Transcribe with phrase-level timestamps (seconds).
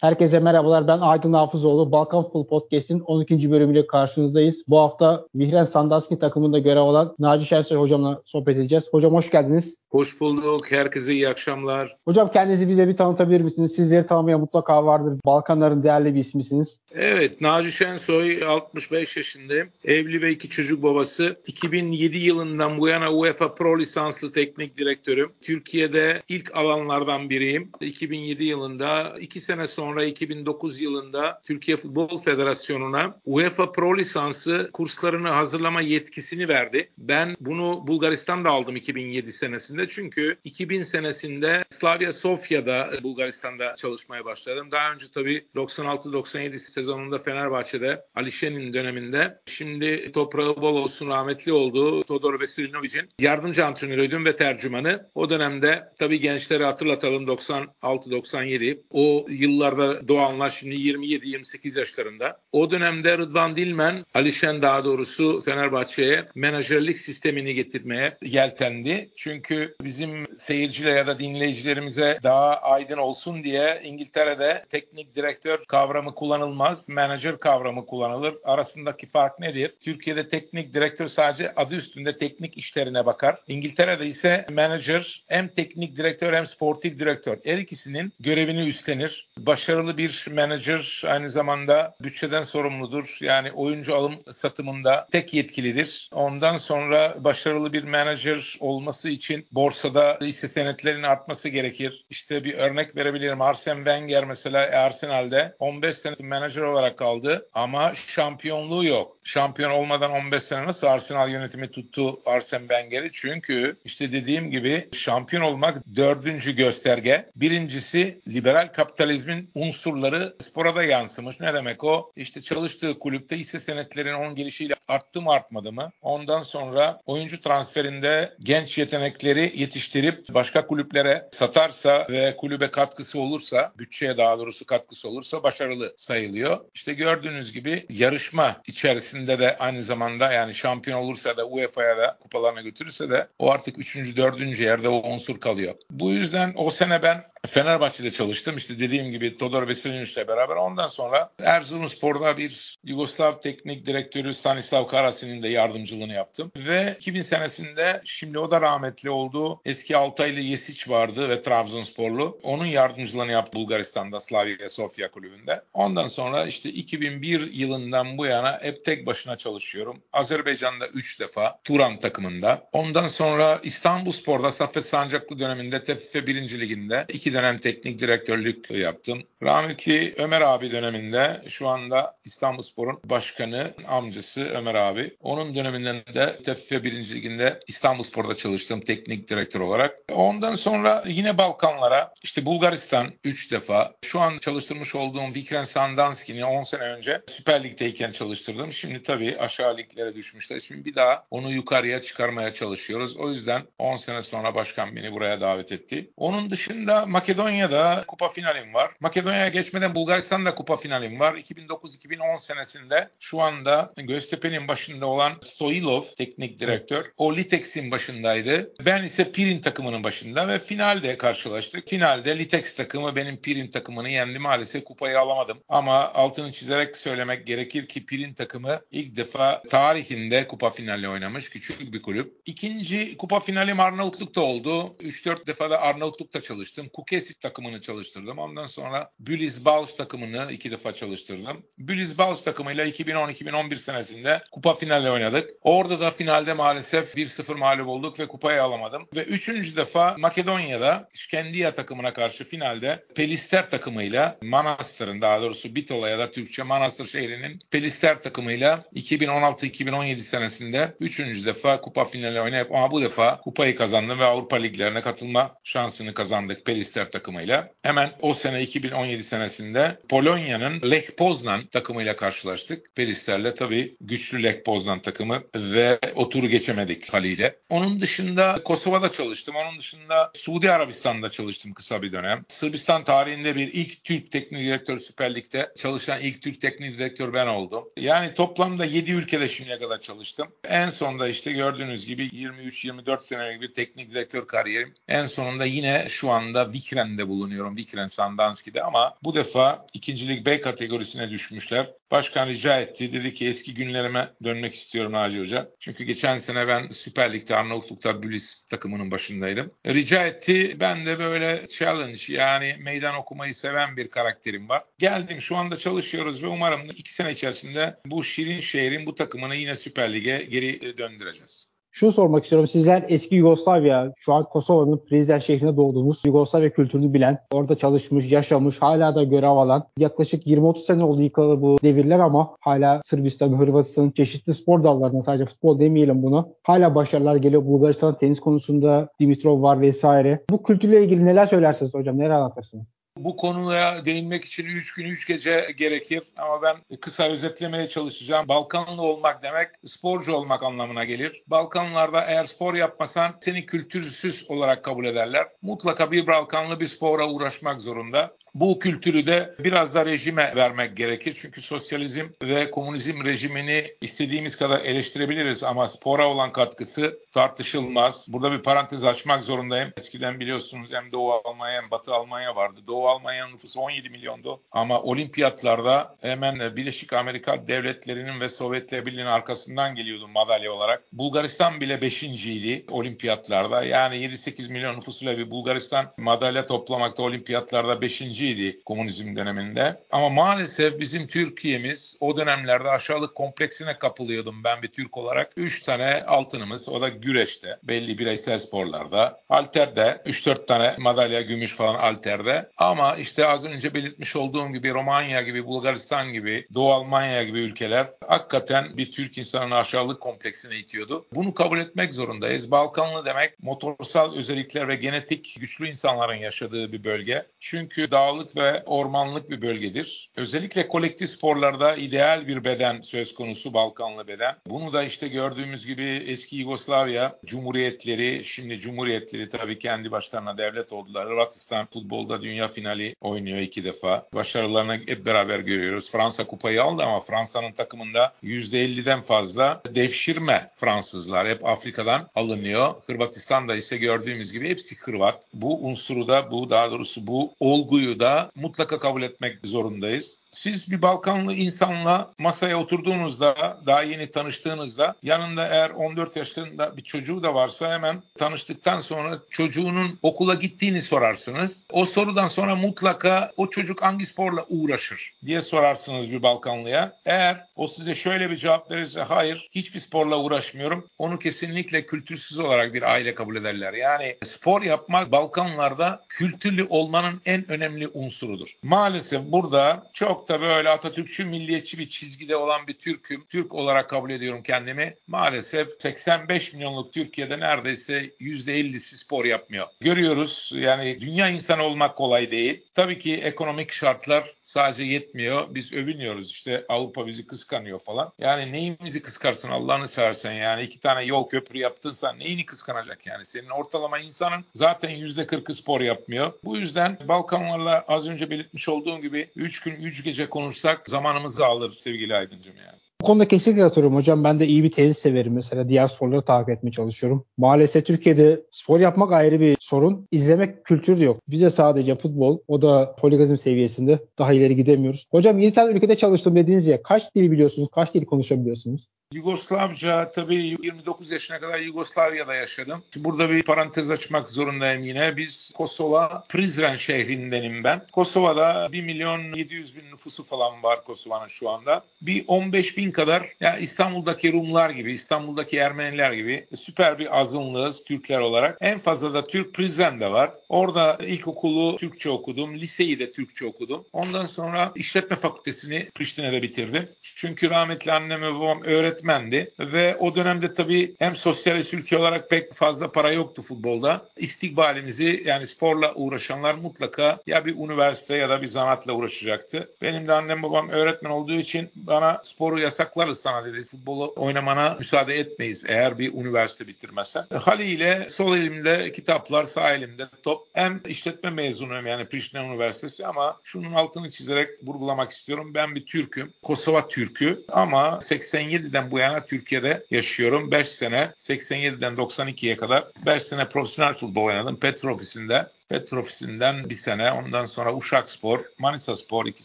[0.00, 0.88] Herkese merhabalar.
[0.88, 1.92] Ben Aydın Hafızoğlu.
[1.92, 3.50] Balkan Futbol Podcast'in 12.
[3.50, 4.62] bölümüyle karşınızdayız.
[4.68, 8.84] Bu hafta Vihren Sandaski takımında görev alan Naci Şensoy hocamla sohbet edeceğiz.
[8.90, 9.76] Hocam hoş geldiniz.
[9.90, 10.72] Hoş bulduk.
[10.72, 11.96] Herkese iyi akşamlar.
[12.04, 13.74] Hocam kendinizi bize bir tanıtabilir misiniz?
[13.74, 15.20] Sizleri tanımaya mutlaka vardır.
[15.26, 16.80] Balkanların değerli bir ismisiniz.
[16.94, 17.40] Evet.
[17.40, 19.68] Naci Şensoy 65 yaşındayım.
[19.84, 21.34] Evli ve iki çocuk babası.
[21.46, 25.32] 2007 yılından bu yana UEFA Pro lisanslı teknik direktörüm.
[25.42, 27.70] Türkiye'de ilk alanlardan biriyim.
[27.80, 35.80] 2007 yılında iki sene sonra 2009 yılında Türkiye Futbol Federasyonu'na UEFA Pro lisansı kurslarını hazırlama
[35.80, 36.90] yetkisini verdi.
[36.98, 39.88] Ben bunu Bulgaristan'da aldım 2007 senesinde.
[39.88, 44.68] Çünkü 2000 senesinde Slavia Sofya'da Bulgaristan'da çalışmaya başladım.
[44.70, 52.02] Daha önce tabii 96-97 sezonunda Fenerbahçe'de Ali Şen'in döneminde şimdi toprağı bol olsun rahmetli oldu
[52.02, 55.10] Todor Veselinovic'in yardımcı antrenörüydüm ve tercümanı.
[55.14, 62.40] O dönemde tabii gençleri hatırlatalım 96-97 o yıllarda doğanlar şimdi 27-28 yaşlarında.
[62.52, 69.10] O dönemde Rıdvan Dilmen, Alişen daha doğrusu Fenerbahçe'ye menajerlik sistemini getirmeye yeltendi.
[69.16, 76.88] Çünkü bizim seyircilere ya da dinleyicilerimize daha aydın olsun diye İngiltere'de teknik direktör kavramı kullanılmaz,
[76.88, 78.34] menajer kavramı kullanılır.
[78.44, 79.74] Arasındaki fark nedir?
[79.80, 83.36] Türkiye'de teknik direktör sadece adı üstünde teknik işlerine bakar.
[83.48, 87.38] İngiltere'de ise menajer hem teknik direktör hem sportif direktör.
[87.44, 89.28] Her ikisinin görevini üstlenir.
[89.70, 93.18] Başarılı bir menajer aynı zamanda bütçeden sorumludur.
[93.20, 96.10] Yani oyuncu alım satımında tek yetkilidir.
[96.12, 102.06] Ondan sonra başarılı bir menajer olması için borsada hisse senetlerinin artması gerekir.
[102.10, 103.40] İşte bir örnek verebilirim.
[103.40, 109.16] Arsene Wenger mesela Arsenal'de 15 sene menajer olarak kaldı ama şampiyonluğu yok.
[109.24, 113.10] Şampiyon olmadan 15 sene nasıl Arsenal yönetimi tuttu Arsene Wenger'i?
[113.12, 117.30] Çünkü işte dediğim gibi şampiyon olmak dördüncü gösterge.
[117.36, 121.40] Birincisi liberal kapitalizmin unsurları spora da yansımış.
[121.40, 122.12] Ne demek o?
[122.16, 125.92] İşte çalıştığı kulüpte hisse senetlerinin onun gelişiyle arttı mı artmadı mı?
[126.02, 134.18] Ondan sonra oyuncu transferinde genç yetenekleri yetiştirip başka kulüplere satarsa ve kulübe katkısı olursa, bütçeye
[134.18, 136.60] daha doğrusu katkısı olursa başarılı sayılıyor.
[136.74, 142.60] İşte gördüğünüz gibi yarışma içerisinde de aynı zamanda yani şampiyon olursa da UEFA'ya da kupalarına
[142.60, 144.16] götürürse de o artık 3.
[144.16, 144.60] 4.
[144.60, 145.74] yerde o unsur kalıyor.
[145.90, 148.56] Bu yüzden o sene ben Fenerbahçe'de çalıştım.
[148.56, 150.56] İşte dediğim gibi Todor Veselinoviç'le beraber.
[150.56, 156.52] Ondan sonra Erzurumspor'da bir Yugoslav teknik direktörü Stanislav Karasi'nin de yardımcılığını yaptım.
[156.56, 159.60] Ve 2000 senesinde şimdi o da rahmetli oldu.
[159.64, 162.40] Eski Altaylı Yesiç vardı ve Trabzonsporlu.
[162.42, 165.62] Onun yardımcılığını yaptı Bulgaristan'da Slavia Sofia kulübünde.
[165.72, 170.02] Ondan sonra işte 2001 yılından bu yana hep tek başına çalışıyorum.
[170.12, 172.68] Azerbaycan'da 3 defa Turan takımında.
[172.72, 176.60] Ondan sonra İstanbulspor'da Saffet Sancaklı döneminde TFF 1.
[176.60, 179.22] Liginde 2 iki dönem teknik direktörlük yaptım.
[179.42, 185.16] Rahmetli Ömer abi döneminde şu anda İstanbulspor'un başkanı amcası Ömer abi.
[185.20, 187.14] Onun döneminden de TFF 1.
[187.14, 189.98] Liginde İstanbulspor'da çalıştım teknik direktör olarak.
[190.12, 193.94] Ondan sonra yine Balkanlara işte Bulgaristan 3 defa.
[194.04, 198.72] Şu an çalıştırmış olduğum Vikren Sandanski'ni 10 sene önce Süper Lig'deyken çalıştırdım.
[198.72, 200.60] Şimdi tabii aşağı liglere düşmüşler.
[200.60, 203.16] Şimdi bir daha onu yukarıya çıkarmaya çalışıyoruz.
[203.16, 206.10] O yüzden 10 sene sonra başkan beni buraya davet etti.
[206.16, 208.90] Onun dışında Makedonya'da kupa finalim var.
[209.00, 211.34] Makedonya'ya geçmeden Bulgaristan'da kupa finalim var.
[211.34, 217.04] 2009-2010 senesinde şu anda Göztepe'nin başında olan Soilov teknik direktör.
[217.16, 218.72] O Litex'in başındaydı.
[218.84, 221.88] Ben ise Pirin takımının başında ve finalde karşılaştık.
[221.88, 224.38] Finalde Litex takımı benim Pirin takımını yendi.
[224.38, 225.58] Maalesef kupayı alamadım.
[225.68, 231.50] Ama altını çizerek söylemek gerekir ki Pirin takımı ilk defa tarihinde kupa finali oynamış.
[231.50, 232.34] Küçük bir kulüp.
[232.46, 234.96] İkinci kupa finalim Arnavutluk'ta oldu.
[235.00, 236.88] 3-4 defa da Arnavutluk'ta çalıştım.
[237.10, 238.38] Kukesit takımını çalıştırdım.
[238.38, 241.66] Ondan sonra Bülis Bals takımını iki defa çalıştırdım.
[241.78, 245.50] Bülis Bals takımıyla 2010-2011 senesinde kupa finali oynadık.
[245.62, 249.08] Orada da finalde maalesef 1-0 mağlup olduk ve kupayı alamadım.
[249.14, 256.18] Ve üçüncü defa Makedonya'da Şkendiya takımına karşı finalde Pelister takımıyla Manastır'ın daha doğrusu Bitola ya
[256.18, 263.02] da Türkçe Manastır şehrinin Pelister takımıyla 2016-2017 senesinde üçüncü defa kupa finali oynayıp ama bu
[263.02, 267.70] defa kupayı kazandım ve Avrupa liglerine katılma şansını kazandık Pelister Manchester takımıyla.
[267.82, 272.96] Hemen o sene 2017 senesinde Polonya'nın Lech Poznan takımıyla karşılaştık.
[272.96, 277.56] Perister'le tabii güçlü Lech Poznan takımı ve o turu geçemedik haliyle.
[277.70, 279.54] Onun dışında Kosova'da çalıştım.
[279.56, 282.44] Onun dışında Suudi Arabistan'da çalıştım kısa bir dönem.
[282.48, 287.46] Sırbistan tarihinde bir ilk Türk teknik direktör Süper Lig'de çalışan ilk Türk teknik direktör ben
[287.46, 287.84] oldum.
[287.96, 290.48] Yani toplamda 7 ülkede şimdiye kadar çalıştım.
[290.68, 294.94] En sonunda işte gördüğünüz gibi 23-24 senelik bir teknik direktör kariyerim.
[295.08, 297.76] En sonunda yine şu anda Vic Vikren'de bulunuyorum.
[297.76, 301.90] Vikren Sandanski'de ama bu defa ikincilik B kategorisine düşmüşler.
[302.10, 303.12] Başkan rica etti.
[303.12, 305.70] Dedi ki eski günlerime dönmek istiyorum Naci Hoca.
[305.80, 309.70] Çünkü geçen sene ben Süper Lig'de Arnavutluk'ta Bülis takımının başındaydım.
[309.86, 310.76] Rica etti.
[310.80, 314.84] Ben de böyle challenge yani meydan okumayı seven bir karakterim var.
[314.98, 319.74] Geldim şu anda çalışıyoruz ve umarım iki sene içerisinde bu şirin şehrin bu takımını yine
[319.74, 321.69] Süper Lig'e geri döndüreceğiz.
[321.92, 322.68] Şunu sormak istiyorum.
[322.68, 326.22] Sizler eski Yugoslavya, şu an Kosova'nın Prizren şehrinde doğdunuz.
[326.26, 329.84] Yugoslavya kültürünü bilen, orada çalışmış, yaşamış, hala da görev alan.
[329.98, 335.44] Yaklaşık 20-30 sene oldu yıkalı bu devirler ama hala Sırbistan, Hırvatistan'ın çeşitli spor dallarında sadece
[335.44, 336.48] futbol demeyelim bunu.
[336.62, 337.66] Hala başarılar geliyor.
[337.66, 340.44] Bulgaristan tenis konusunda Dimitrov var vesaire.
[340.50, 342.18] Bu kültürle ilgili neler söylersiniz hocam?
[342.18, 342.99] Neler anlatırsınız?
[343.16, 348.48] Bu konuya değinmek için 3 gün 3 gece gerekir ama ben kısa özetlemeye çalışacağım.
[348.48, 351.42] Balkanlı olmak demek sporcu olmak anlamına gelir.
[351.46, 355.46] Balkanlarda eğer spor yapmasan seni kültürsüz olarak kabul ederler.
[355.62, 358.36] Mutlaka bir Balkanlı bir spora uğraşmak zorunda.
[358.54, 361.38] Bu kültürü de biraz da rejime vermek gerekir.
[361.40, 368.26] Çünkü sosyalizm ve komünizm rejimini istediğimiz kadar eleştirebiliriz ama spora olan katkısı tartışılmaz.
[368.28, 369.92] Burada bir parantez açmak zorundayım.
[369.98, 372.80] Eskiden biliyorsunuz hem Doğu Almanya hem Batı Almanya vardı.
[372.86, 379.94] Doğu Almanya'nın nüfusu 17 milyondu ama olimpiyatlarda hemen Birleşik Amerika devletlerinin ve Sovyetler Birliği'nin arkasından
[379.94, 381.02] geliyordu madalya olarak.
[381.12, 382.22] Bulgaristan bile 5.
[382.22, 383.84] idi olimpiyatlarda.
[383.84, 390.00] Yani 7-8 milyon nüfusuyla bir Bulgaristan madalya toplamakta olimpiyatlarda 5 öncüydü komünizm döneminde.
[390.10, 395.52] Ama maalesef bizim Türkiye'miz o dönemlerde aşağılık kompleksine kapılıyordum ben bir Türk olarak.
[395.56, 399.40] 3 tane altınımız o da güreşte belli bireysel sporlarda.
[399.48, 402.68] Alterde 3-4 tane madalya gümüş falan alterde.
[402.76, 408.06] Ama işte az önce belirtmiş olduğum gibi Romanya gibi Bulgaristan gibi Doğu Almanya gibi ülkeler
[408.26, 411.26] hakikaten bir Türk insanının aşağılık kompleksine itiyordu.
[411.34, 412.70] Bunu kabul etmek zorundayız.
[412.70, 417.46] Balkanlı demek motorsal özellikler ve genetik güçlü insanların yaşadığı bir bölge.
[417.60, 420.30] Çünkü dağ dağlık ve ormanlık bir bölgedir.
[420.36, 424.56] Özellikle kolektif sporlarda ideal bir beden söz konusu Balkanlı beden.
[424.66, 431.26] Bunu da işte gördüğümüz gibi eski Yugoslavya Cumhuriyetleri, şimdi Cumhuriyetleri tabii kendi başlarına devlet oldular.
[431.28, 434.26] Hırvatistan futbolda dünya finali oynuyor iki defa.
[434.34, 436.10] Başarılarını hep beraber görüyoruz.
[436.10, 441.48] Fransa kupayı aldı ama Fransa'nın takımında %50'den fazla devşirme Fransızlar.
[441.48, 442.94] Hep Afrika'dan alınıyor.
[443.06, 445.44] Hırvatistan'da ise gördüğümüz gibi hepsi Hırvat.
[445.54, 450.40] Bu unsuru da bu daha doğrusu bu olguyu da mutlaka kabul etmek zorundayız.
[450.52, 457.42] Siz bir Balkanlı insanla masaya oturduğunuzda, daha yeni tanıştığınızda yanında eğer 14 yaşında bir çocuğu
[457.42, 461.86] da varsa hemen tanıştıktan sonra çocuğunun okula gittiğini sorarsınız.
[461.92, 467.16] O sorudan sonra mutlaka o çocuk hangi sporla uğraşır diye sorarsınız bir Balkanlıya.
[467.24, 471.08] Eğer o size şöyle bir cevap verirse hayır hiçbir sporla uğraşmıyorum.
[471.18, 473.92] Onu kesinlikle kültürsüz olarak bir aile kabul ederler.
[473.92, 478.68] Yani spor yapmak Balkanlarda kültürlü olmanın en önemli unsurudur.
[478.82, 483.46] Maalesef burada çok da böyle Atatürkçü milliyetçi bir çizgide olan bir Türk'üm.
[483.48, 485.14] Türk olarak kabul ediyorum kendimi.
[485.26, 489.86] Maalesef 85 milyonluk Türkiye'de neredeyse %50'si spor yapmıyor.
[490.00, 492.82] Görüyoruz yani dünya insanı olmak kolay değil.
[492.94, 495.74] Tabii ki ekonomik şartlar sadece yetmiyor.
[495.74, 498.32] Biz övünüyoruz işte Avrupa bizi kıskanıyor falan.
[498.38, 503.44] Yani neyimizi kıskarsın Allah'ını seversen yani iki tane yol köprü yaptınsa neyini kıskanacak yani?
[503.44, 506.52] Senin ortalama insanın zaten %40'ı spor yapmıyor.
[506.64, 511.92] Bu yüzden Balkanlarla az önce belirtmiş olduğum gibi 3 gün 3 gece konuşsak zamanımızı alır
[511.92, 512.98] sevgili Aydıncım yani.
[513.20, 514.44] Bu konuda kesinlikle katılıyorum hocam.
[514.44, 515.88] Ben de iyi bir tenis severim mesela.
[515.88, 517.44] Diğer sporları takip etmeye çalışıyorum.
[517.56, 520.28] Maalesef Türkiye'de spor yapmak ayrı bir sorun.
[520.32, 521.40] İzlemek kültürü yok.
[521.48, 522.58] Bize sadece futbol.
[522.68, 524.18] O da poligazm seviyesinde.
[524.38, 525.26] Daha ileri gidemiyoruz.
[525.30, 527.02] Hocam 7 tane ülkede çalıştım dediniz ya.
[527.02, 527.88] Kaç dil biliyorsunuz?
[527.92, 529.06] Kaç dil konuşabiliyorsunuz?
[529.34, 533.02] Yugoslavca tabii 29 yaşına kadar Yugoslavya'da yaşadım.
[533.16, 535.36] Burada bir parantez açmak zorundayım yine.
[535.36, 538.06] Biz Kosova Prizren şehrindenim ben.
[538.12, 542.04] Kosova'da 1 milyon 700 bin nüfusu falan var Kosova'nın şu anda.
[542.22, 548.38] Bir 15 bin kadar yani İstanbul'daki Rumlar gibi, İstanbul'daki Ermeniler gibi süper bir azınlığız Türkler
[548.38, 548.78] olarak.
[548.80, 550.52] En fazla da Türk Prizren'de var.
[550.68, 552.74] Orada ilkokulu Türkçe okudum.
[552.74, 554.04] Liseyi de Türkçe okudum.
[554.12, 557.04] Ondan sonra işletme fakültesini Priştine'de bitirdim.
[557.22, 558.80] Çünkü rahmetli annem ve babam
[559.20, 564.26] öğretmendi ve o dönemde tabii hem sosyalist ülke olarak pek fazla para yoktu futbolda.
[564.36, 569.90] İstikbalimizi yani sporla uğraşanlar mutlaka ya bir üniversite ya da bir zanatla uğraşacaktı.
[570.02, 573.82] Benim de annem babam öğretmen olduğu için bana sporu yasaklarız sana dedi.
[573.82, 577.44] Futbolu oynamana müsaade etmeyiz eğer bir üniversite bitirmezsen.
[577.54, 580.66] Haliyle sol elimde kitaplar, sağ elimde top.
[580.72, 585.74] Hem işletme mezunuyum yani Priştine Üniversitesi ama şunun altını çizerek vurgulamak istiyorum.
[585.74, 586.52] Ben bir Türk'üm.
[586.62, 590.70] Kosova Türk'ü ama 87'den bu yana Türkiye'de yaşıyorum.
[590.70, 595.66] 5 sene 87'den 92'ye kadar 5 sene profesyonel futbol oynadım Petro ofisinde.
[595.90, 599.64] Petrofisi'nden bir sene, ondan sonra Uşak Spor, Manisa Spor iki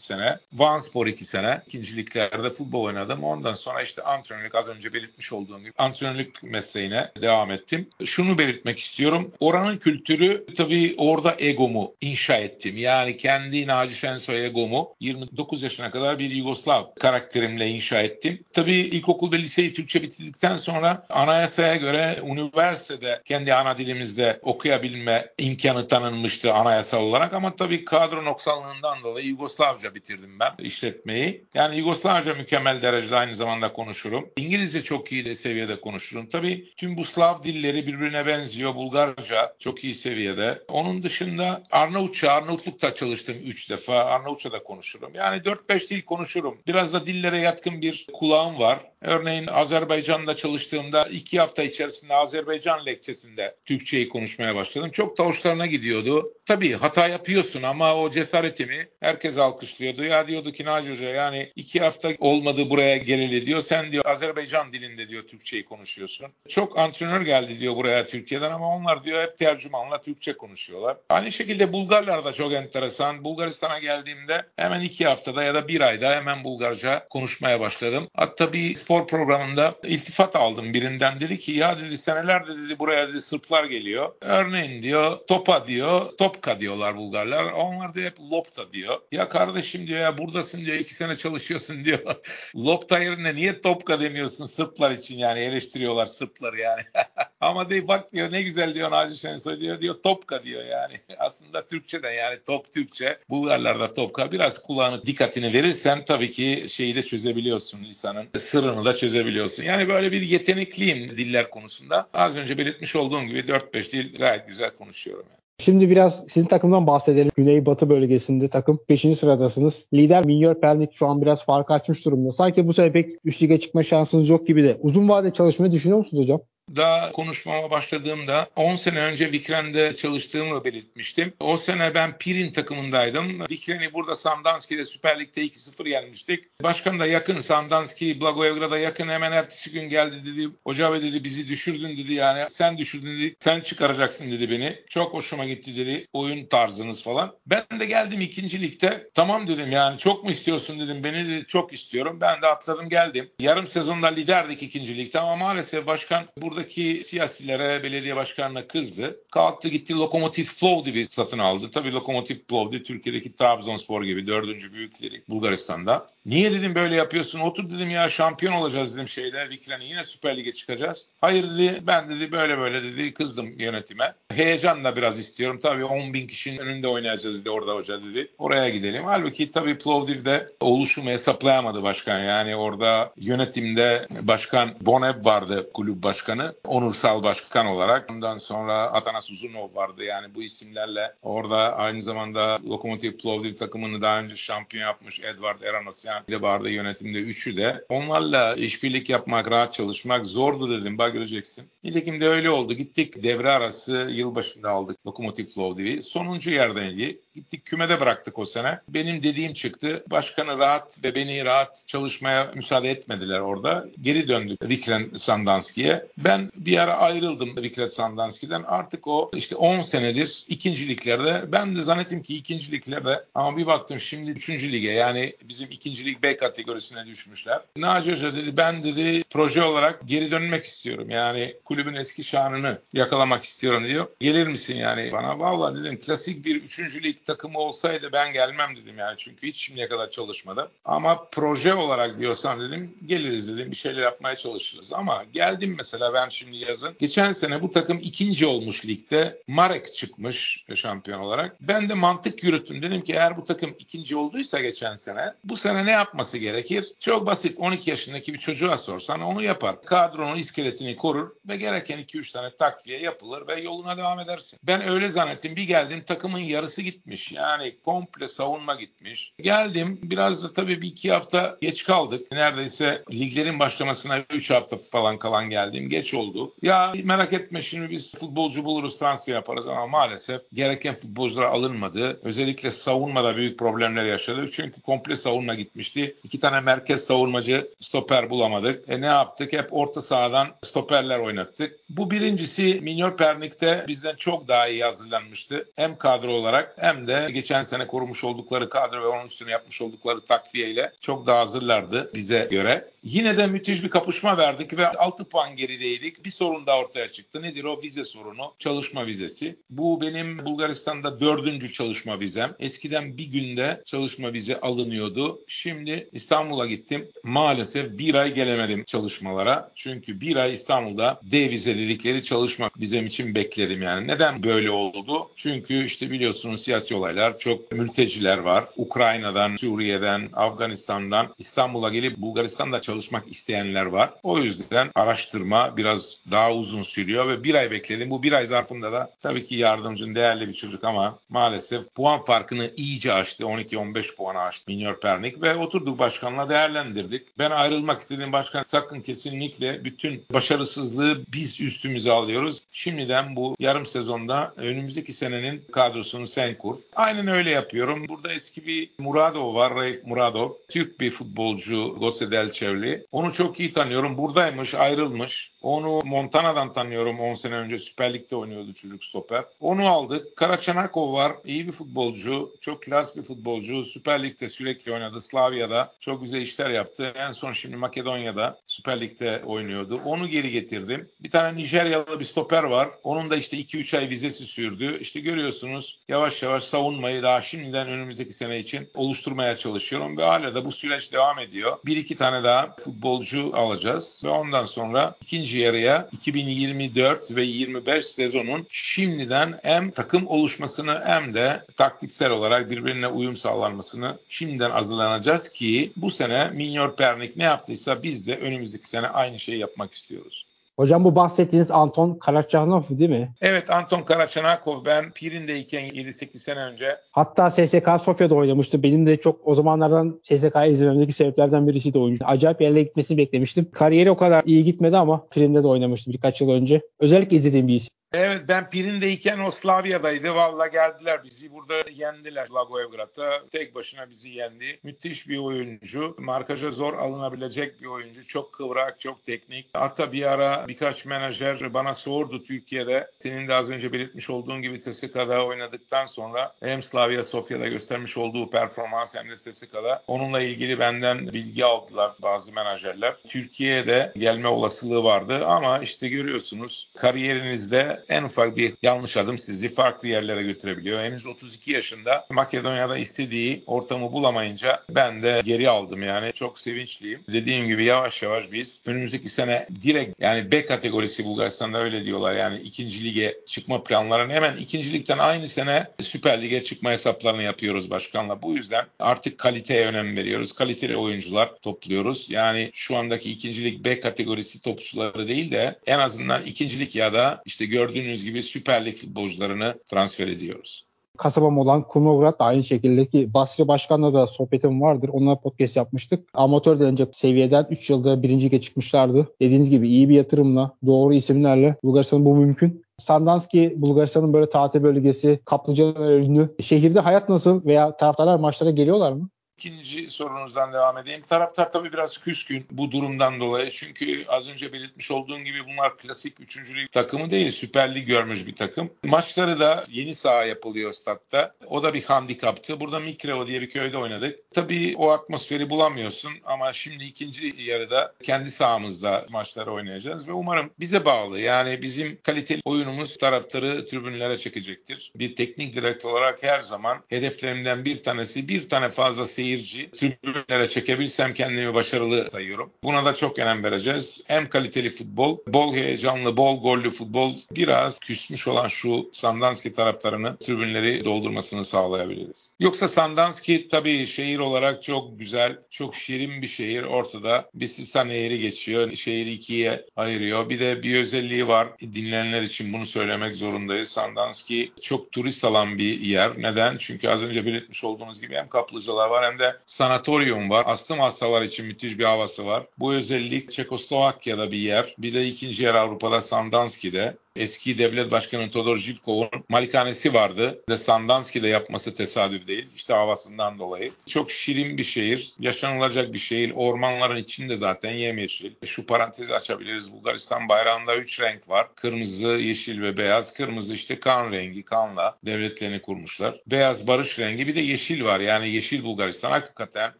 [0.00, 1.62] sene, Van Spor iki sene.
[1.66, 3.24] İkinciliklerde futbol oynadım.
[3.24, 7.88] Ondan sonra işte antrenörlük az önce belirtmiş olduğum gibi antrenörlük mesleğine devam ettim.
[8.04, 9.32] Şunu belirtmek istiyorum.
[9.40, 12.76] Oranın kültürü tabii orada egomu inşa ettim.
[12.76, 18.44] Yani kendi Naci Şensoy egomu 29 yaşına kadar bir Yugoslav karakterimle inşa ettim.
[18.52, 25.88] Tabii ilkokul ve liseyi Türkçe bitirdikten sonra anayasaya göre üniversitede kendi ana dilimizde okuyabilme imkanı
[26.16, 31.44] tanınmıştı anayasal olarak ama tabii kadro noksanlığından dolayı Yugoslavca bitirdim ben işletmeyi.
[31.54, 34.28] Yani Yugoslavca mükemmel derecede aynı zamanda konuşurum.
[34.36, 36.26] İngilizce çok iyi de seviyede konuşurum.
[36.26, 38.74] Tabii tüm bu Slav dilleri birbirine benziyor.
[38.74, 40.62] Bulgarca çok iyi seviyede.
[40.68, 44.04] Onun dışında Arnavutça, Arnavutluk'ta çalıştım 3 defa.
[44.04, 45.10] Arnavutça'da konuşurum.
[45.14, 46.58] Yani 4-5 dil konuşurum.
[46.66, 48.78] Biraz da dillere yatkın bir kulağım var.
[49.00, 54.90] Örneğin Azerbaycan'da çalıştığımda iki hafta içerisinde Azerbaycan lekçesinde Türkçeyi konuşmaya başladım.
[54.90, 56.05] Çok da hoşlarına gidiyordu.
[56.46, 60.04] Tabii hata yapıyorsun ama o cesaretimi herkes alkışlıyordu.
[60.04, 63.60] Ya diyordu ki Naci Hoca yani iki hafta olmadı buraya geleli diyor.
[63.62, 66.26] Sen diyor Azerbaycan dilinde diyor Türkçeyi konuşuyorsun.
[66.48, 70.96] Çok antrenör geldi diyor buraya Türkiye'den ama onlar diyor hep tercümanla Türkçe konuşuyorlar.
[71.10, 73.24] Aynı şekilde Bulgarlar da çok enteresan.
[73.24, 78.08] Bulgaristan'a geldiğimde hemen iki haftada ya da bir ayda hemen Bulgarca konuşmaya başladım.
[78.14, 81.20] Hatta bir spor programında iltifat aldım birinden.
[81.20, 84.12] Dedi ki ya dedi senelerde dedi buraya dedi Sırplar geliyor.
[84.20, 87.52] Örneğin diyor topa diyor topka diyorlar Bulgarlar.
[87.52, 89.00] Onlar da hep lopta diyor.
[89.12, 91.98] Ya kardeşim diyor ya buradasın diyor iki sene çalışıyorsun diyor.
[92.56, 96.82] lopta yerine niye topka demiyorsun Sırplar için yani eleştiriyorlar Sırpları yani.
[97.40, 101.00] Ama de bak diyor ne güzel diyor Naci Şensoy diyor diyor topka diyor yani.
[101.18, 103.18] Aslında Türkçeden yani top Türkçe.
[103.30, 104.32] Bulgarlarda topka.
[104.32, 109.62] Biraz kulağını dikkatini verirsen tabii ki şeyi de çözebiliyorsun lisanın sırrını da çözebiliyorsun.
[109.62, 112.08] Yani böyle bir yetenekliyim diller konusunda.
[112.14, 115.26] Az önce belirtmiş olduğum gibi 4-5 dil gayet güzel konuşuyorum.
[115.30, 115.45] Yani.
[115.58, 117.30] Şimdi biraz sizin takımdan bahsedelim.
[117.36, 119.00] Güney-Batı bölgesinde takım 5.
[119.18, 119.88] sıradasınız.
[119.94, 122.32] Lider Minyor Pernik şu an biraz fark açmış durumda.
[122.32, 124.78] Sanki bu sene pek üst lige çıkma şansınız yok gibi de.
[124.80, 126.40] Uzun vade çalışmayı düşünüyor musunuz hocam?
[126.76, 131.32] Daha konuşmama başladığımda 10 sene önce Vikren'de çalıştığımı belirtmiştim.
[131.40, 133.40] O sene ben Pirin takımındaydım.
[133.50, 136.62] Vikren'i burada Samdanski'de Süper Lig'de 2-0 yenmiştik.
[136.62, 140.48] Başkan da yakın Samdanski, Blagoevgrad'a yakın hemen ertesi gün geldi dedi.
[140.64, 142.50] Hoca ve dedi bizi düşürdün dedi yani.
[142.50, 143.36] Sen düşürdün dedi.
[143.40, 144.78] Sen çıkaracaksın dedi beni.
[144.88, 147.36] Çok hoşuma gitti dedi oyun tarzınız falan.
[147.46, 149.08] Ben de geldim ikinci ligde.
[149.14, 151.04] Tamam dedim yani çok mu istiyorsun dedim.
[151.04, 152.18] Beni de çok istiyorum.
[152.20, 153.30] Ben de atladım geldim.
[153.38, 159.20] Yarım sezonda liderdik ikinci ligde ama maalesef başkan burada buradaki siyasilere, belediye başkanına kızdı.
[159.30, 161.70] Kalktı gitti Lokomotiv Plovdiv'i satın aldı.
[161.70, 166.06] Tabii Lokomotiv Plovdiv Türkiye'deki Trabzonspor gibi dördüncü büyükleri Bulgaristan'da.
[166.26, 167.40] Niye dedim böyle yapıyorsun?
[167.40, 171.08] Otur dedim ya şampiyon olacağız dedim şeyde Vikren'i yine Süper Lig'e çıkacağız.
[171.20, 174.14] Hayır dedi ben dedi böyle böyle dedi kızdım yönetime.
[174.34, 175.60] Heyecanla biraz istiyorum.
[175.62, 178.30] Tabii 10 bin kişinin önünde oynayacağız dedi orada hoca dedi.
[178.38, 179.04] Oraya gidelim.
[179.04, 182.18] Halbuki tabii Plovdiv'de oluşumu hesaplayamadı başkan.
[182.18, 188.10] Yani orada yönetimde başkan Boneb vardı kulüp başkanı onursal başkan olarak.
[188.10, 190.04] Ondan sonra Atanas Uzunov vardı.
[190.04, 196.24] Yani bu isimlerle orada aynı zamanda Lokomotiv Plovdiv takımını daha önce şampiyon yapmış Edward Eranosyan
[196.30, 197.18] de vardı yönetimde.
[197.18, 197.84] Üçü de.
[197.88, 200.98] Onlarla işbirlik yapmak, rahat çalışmak zordu dedim.
[200.98, 201.70] Bak göreceksin.
[201.84, 202.74] Nitekim de öyle oldu.
[202.74, 206.02] Gittik devre arası yılbaşında aldık Lokomotiv Plovdiv'i.
[206.02, 207.25] Sonuncu yerden iyi.
[207.36, 208.80] Gittik kümede bıraktık o sene.
[208.88, 210.04] Benim dediğim çıktı.
[210.10, 213.86] Başkanı rahat ve beni rahat çalışmaya müsaade etmediler orada.
[214.00, 216.06] Geri döndük Vikren Sandanski'ye.
[216.18, 218.62] Ben bir ara ayrıldım Vikret Sandanski'den.
[218.62, 221.52] Artık o işte 10 senedir ikinciliklerde.
[221.52, 224.50] Ben de zannettim ki ikinciliklerde ama bir baktım şimdi 3.
[224.50, 227.60] lige yani bizim ikincilik B kategorisine düşmüşler.
[227.76, 231.10] Naci Hoca dedi ben dedi proje olarak geri dönmek istiyorum.
[231.10, 234.06] Yani kulübün eski şanını yakalamak istiyorum diyor.
[234.20, 235.38] Gelir misin yani bana?
[235.38, 237.02] Vallahi dedim klasik bir 3.
[237.02, 239.14] lig takımı olsaydı ben gelmem dedim yani.
[239.16, 240.68] Çünkü hiç şimdiye kadar çalışmadım.
[240.84, 243.70] Ama proje olarak diyorsan dedim geliriz dedim.
[243.70, 244.92] Bir şeyler yapmaya çalışırız.
[244.92, 246.96] Ama geldim mesela ben şimdi yazın.
[246.98, 249.42] Geçen sene bu takım ikinci olmuş ligde.
[249.46, 251.56] Marek çıkmış şampiyon olarak.
[251.60, 252.82] Ben de mantık yürüttüm.
[252.82, 256.92] Dedim ki eğer bu takım ikinci olduysa geçen sene bu sene ne yapması gerekir?
[257.00, 259.82] Çok basit 12 yaşındaki bir çocuğa sorsan onu yapar.
[259.84, 264.58] Kadronun iskeletini korur ve gereken 2-3 tane takviye yapılır ve yoluna devam edersin.
[264.62, 265.56] Ben öyle zannettim.
[265.56, 267.32] Bir geldim takımın yarısı gitmiş gitmiş.
[267.32, 269.32] Yani komple savunma gitmiş.
[269.40, 272.32] Geldim biraz da tabii bir iki hafta geç kaldık.
[272.32, 275.88] Neredeyse liglerin başlamasına 3 hafta falan kalan geldim.
[275.88, 276.54] Geç oldu.
[276.62, 282.20] Ya merak etme şimdi biz futbolcu buluruz transfer yaparız ama maalesef gereken futbolcular alınmadı.
[282.22, 284.52] Özellikle savunmada büyük problemler yaşadık.
[284.52, 286.16] Çünkü komple savunma gitmişti.
[286.24, 288.88] İki tane merkez savunmacı stoper bulamadık.
[288.88, 289.52] E ne yaptık?
[289.52, 291.76] Hep orta sahadan stoperler oynattık.
[291.88, 295.68] Bu birincisi Minyor Pernik'te bizden çok daha iyi hazırlanmıştı.
[295.76, 300.24] Hem kadro olarak hem de geçen sene korumuş oldukları kadro ve onun üstüne yapmış oldukları
[300.24, 302.90] takviyeyle çok daha hazırlardı bize göre.
[303.02, 306.24] Yine de müthiş bir kapışma verdik ve 6 puan gerideydik.
[306.24, 307.42] Bir sorun daha ortaya çıktı.
[307.42, 307.82] Nedir o?
[307.82, 308.54] Vize sorunu.
[308.58, 309.56] Çalışma vizesi.
[309.70, 312.54] Bu benim Bulgaristan'da dördüncü çalışma vizem.
[312.58, 315.40] Eskiden bir günde çalışma vize alınıyordu.
[315.46, 317.08] Şimdi İstanbul'a gittim.
[317.22, 319.72] Maalesef bir ay gelemedim çalışmalara.
[319.74, 324.06] Çünkü bir ay İstanbul'da D vize dedikleri çalışma vizem için bekledim yani.
[324.06, 325.30] Neden böyle oldu?
[325.36, 328.64] Çünkü işte biliyorsunuz siyasi olaylar çok mülteciler var.
[328.76, 334.10] Ukrayna'dan, Suriye'den, Afganistan'dan İstanbul'a gelip Bulgaristan'da çalışmak isteyenler var.
[334.22, 338.10] O yüzden araştırma biraz daha uzun sürüyor ve bir ay bekledim.
[338.10, 342.70] Bu bir ay zarfında da tabii ki yardımcın değerli bir çocuk ama maalesef puan farkını
[342.76, 343.44] iyice aştı.
[343.44, 347.38] 12-15 puan aştı Minyor Pernik ve oturduk başkanla değerlendirdik.
[347.38, 352.62] Ben ayrılmak istediğim başkan sakın kesinlikle bütün başarısızlığı biz üstümüze alıyoruz.
[352.70, 356.75] Şimdiden bu yarım sezonda önümüzdeki senenin kadrosunu sen kur.
[356.94, 358.08] Aynen öyle yapıyorum.
[358.08, 360.50] Burada eski bir Muradov var, Raif Muradov.
[360.68, 363.06] Türk bir futbolcu Gotse Delçevli.
[363.12, 364.18] Onu çok iyi tanıyorum.
[364.18, 365.52] Buradaymış, ayrılmış.
[365.62, 369.44] Onu Montana'dan tanıyorum 10 sene önce Süper Lig'de oynuyordu çocuk stoper.
[369.60, 370.36] Onu aldık.
[370.36, 371.32] Karaçanakov var.
[371.44, 372.52] iyi bir futbolcu.
[372.60, 373.84] Çok klas bir futbolcu.
[373.84, 375.20] Süper Lig'de sürekli oynadı.
[375.20, 377.12] Slavya'da çok güzel işler yaptı.
[377.16, 380.00] En son şimdi Makedonya'da Süper Lig'de oynuyordu.
[380.04, 381.08] Onu geri getirdim.
[381.20, 382.88] Bir tane Nijeryalı bir stoper var.
[383.04, 384.98] Onun da işte 2-3 ay vizesi sürdü.
[385.00, 390.64] İşte görüyorsunuz yavaş yavaş savunmayı daha şimdiden önümüzdeki sene için oluşturmaya çalışıyorum ve hala da
[390.64, 391.78] bu süreç devam ediyor.
[391.84, 398.66] Bir iki tane daha futbolcu alacağız ve ondan sonra ikinci yarıya 2024 ve 25 sezonun
[398.70, 406.10] şimdiden hem takım oluşmasını hem de taktiksel olarak birbirine uyum sağlanmasını şimdiden hazırlanacağız ki bu
[406.10, 410.46] sene Minyor Pernik ne yaptıysa biz de önümüzdeki sene aynı şeyi yapmak istiyoruz.
[410.76, 413.34] Hocam bu bahsettiğiniz Anton Karaçanov değil mi?
[413.40, 416.96] Evet Anton Karaçanakov ben Pirin'deyken 7-8 sene önce.
[417.12, 418.82] Hatta SSK Sofya'da oynamıştı.
[418.82, 422.24] Benim de çok o zamanlardan SSK'yı izlememdeki sebeplerden birisi de oyuncu.
[422.26, 423.70] Acayip yerlere gitmesini beklemiştim.
[423.72, 426.80] Kariyeri o kadar iyi gitmedi ama Pirin'de de oynamıştı birkaç yıl önce.
[427.00, 427.90] Özellikle izlediğim bir isim.
[428.12, 430.34] Evet ben Pirin'deyken o Slavya'daydı.
[430.34, 433.48] Valla geldiler bizi burada yendiler Blagoevgrad'da.
[433.52, 434.78] Tek başına bizi yendi.
[434.82, 436.14] Müthiş bir oyuncu.
[436.18, 438.26] Markaja zor alınabilecek bir oyuncu.
[438.26, 439.66] Çok kıvrak, çok teknik.
[439.72, 443.10] Hatta bir ara birkaç menajer bana sordu Türkiye'de.
[443.18, 448.50] Senin de az önce belirtmiş olduğun gibi TSK'da oynadıktan sonra hem Slavia Sofya'da göstermiş olduğu
[448.50, 453.14] performans hem de TSK'da onunla ilgili benden bilgi aldılar bazı menajerler.
[453.28, 460.08] Türkiye'de gelme olasılığı vardı ama işte görüyorsunuz kariyerinizde en ufak bir yanlış adım sizi farklı
[460.08, 461.02] yerlere götürebiliyor.
[461.02, 466.32] Henüz 32 yaşında Makedonya'da istediği ortamı bulamayınca ben de geri aldım yani.
[466.32, 467.20] Çok sevinçliyim.
[467.32, 472.36] Dediğim gibi yavaş yavaş biz önümüzdeki sene direkt yani B kategorisi Bulgaristan'da öyle diyorlar.
[472.36, 477.90] Yani ikinci lige çıkma planlarını hemen ikinci ligden aynı sene Süper Lig'e çıkma hesaplarını yapıyoruz
[477.90, 478.42] başkanla.
[478.42, 480.52] Bu yüzden artık kaliteye önem veriyoruz.
[480.52, 482.30] Kaliteli oyuncular topluyoruz.
[482.30, 487.66] Yani şu andaki ikincilik B kategorisi topçuları değil de en azından ikincilik ya da işte
[487.66, 490.86] gör gördüğünüz gibi Süper Lig futbolcularını transfer ediyoruz.
[491.18, 495.10] Kasabam olan Kumrovgrad da aynı şekilde ki Basri Başkan'la da sohbetim vardır.
[495.12, 496.28] Onunla podcast yapmıştık.
[496.34, 499.28] Amatör önce seviyeden 3 yılda birinci lige çıkmışlardı.
[499.40, 502.82] Dediğiniz gibi iyi bir yatırımla, doğru isimlerle Bulgaristan'ın bu mümkün.
[502.98, 506.54] Sandanski Bulgaristan'ın böyle tatil bölgesi, kaplıcalar ünlü.
[506.60, 509.28] Şehirde hayat nasıl veya taraftarlar maçlara geliyorlar mı?
[509.58, 511.22] İkinci sorunuzdan devam edeyim.
[511.28, 513.70] Taraftar tabii biraz küskün bu durumdan dolayı.
[513.70, 517.50] Çünkü az önce belirtmiş olduğum gibi bunlar klasik üçüncülük takımı değil.
[517.50, 518.90] Süper Lig görmüş bir takım.
[519.04, 521.54] Maçları da yeni saha yapılıyor statta.
[521.66, 522.80] O da bir handikaptı.
[522.80, 524.38] Burada Mikreo diye bir köyde oynadık.
[524.54, 531.04] Tabii o atmosferi bulamıyorsun ama şimdi ikinci yarıda kendi sahamızda maçları oynayacağız ve umarım bize
[531.04, 531.40] bağlı.
[531.40, 535.12] Yani bizim kaliteli oyunumuz taraftarı tribünlere çekecektir.
[535.16, 540.68] Bir teknik direktör olarak her zaman hedeflerimden bir tanesi bir tane fazla seyir seyirci tribünlere
[540.68, 542.70] çekebilsem kendimi başarılı sayıyorum.
[542.82, 544.24] Buna da çok önem vereceğiz.
[544.28, 551.04] Hem kaliteli futbol, bol heyecanlı, bol gollü futbol biraz küsmüş olan şu Sandanski taraftarını tribünleri
[551.04, 552.50] doldurmasını sağlayabiliriz.
[552.60, 556.82] Yoksa Sandanski tabii şehir olarak çok güzel, çok şirin bir şehir.
[556.82, 558.96] Ortada bir Sisa Nehri geçiyor.
[558.96, 560.50] Şehri ikiye ayırıyor.
[560.50, 561.68] Bir de bir özelliği var.
[561.80, 563.88] Dinleyenler için bunu söylemek zorundayız.
[563.88, 566.32] Sandanski çok turist alan bir yer.
[566.36, 566.76] Neden?
[566.78, 570.64] Çünkü az önce belirtmiş olduğunuz gibi hem kaplıcalar var hem de sanatoryum var.
[570.66, 572.66] Astım hastalar için müthiş bir havası var.
[572.78, 574.94] Bu özellik Çekoslovakya'da bir yer.
[574.98, 580.64] Bir de ikinci yer Avrupa'da Sandanski'de eski devlet başkanı Todor Zhivkov'un malikanesi vardı.
[580.68, 582.70] De Sandanski'de yapması tesadüf değil.
[582.76, 583.90] İşte havasından dolayı.
[584.06, 585.32] Çok şirin bir şehir.
[585.40, 586.52] Yaşanılacak bir şehir.
[586.54, 588.54] Ormanların içinde zaten yemyeşil.
[588.64, 589.92] Şu parantezi açabiliriz.
[589.92, 591.74] Bulgaristan bayrağında 3 renk var.
[591.74, 593.34] Kırmızı, yeşil ve beyaz.
[593.34, 594.62] Kırmızı işte kan rengi.
[594.62, 596.40] Kanla devletlerini kurmuşlar.
[596.46, 597.46] Beyaz barış rengi.
[597.46, 598.20] Bir de yeşil var.
[598.20, 599.30] Yani yeşil Bulgaristan.
[599.30, 599.92] Hakikaten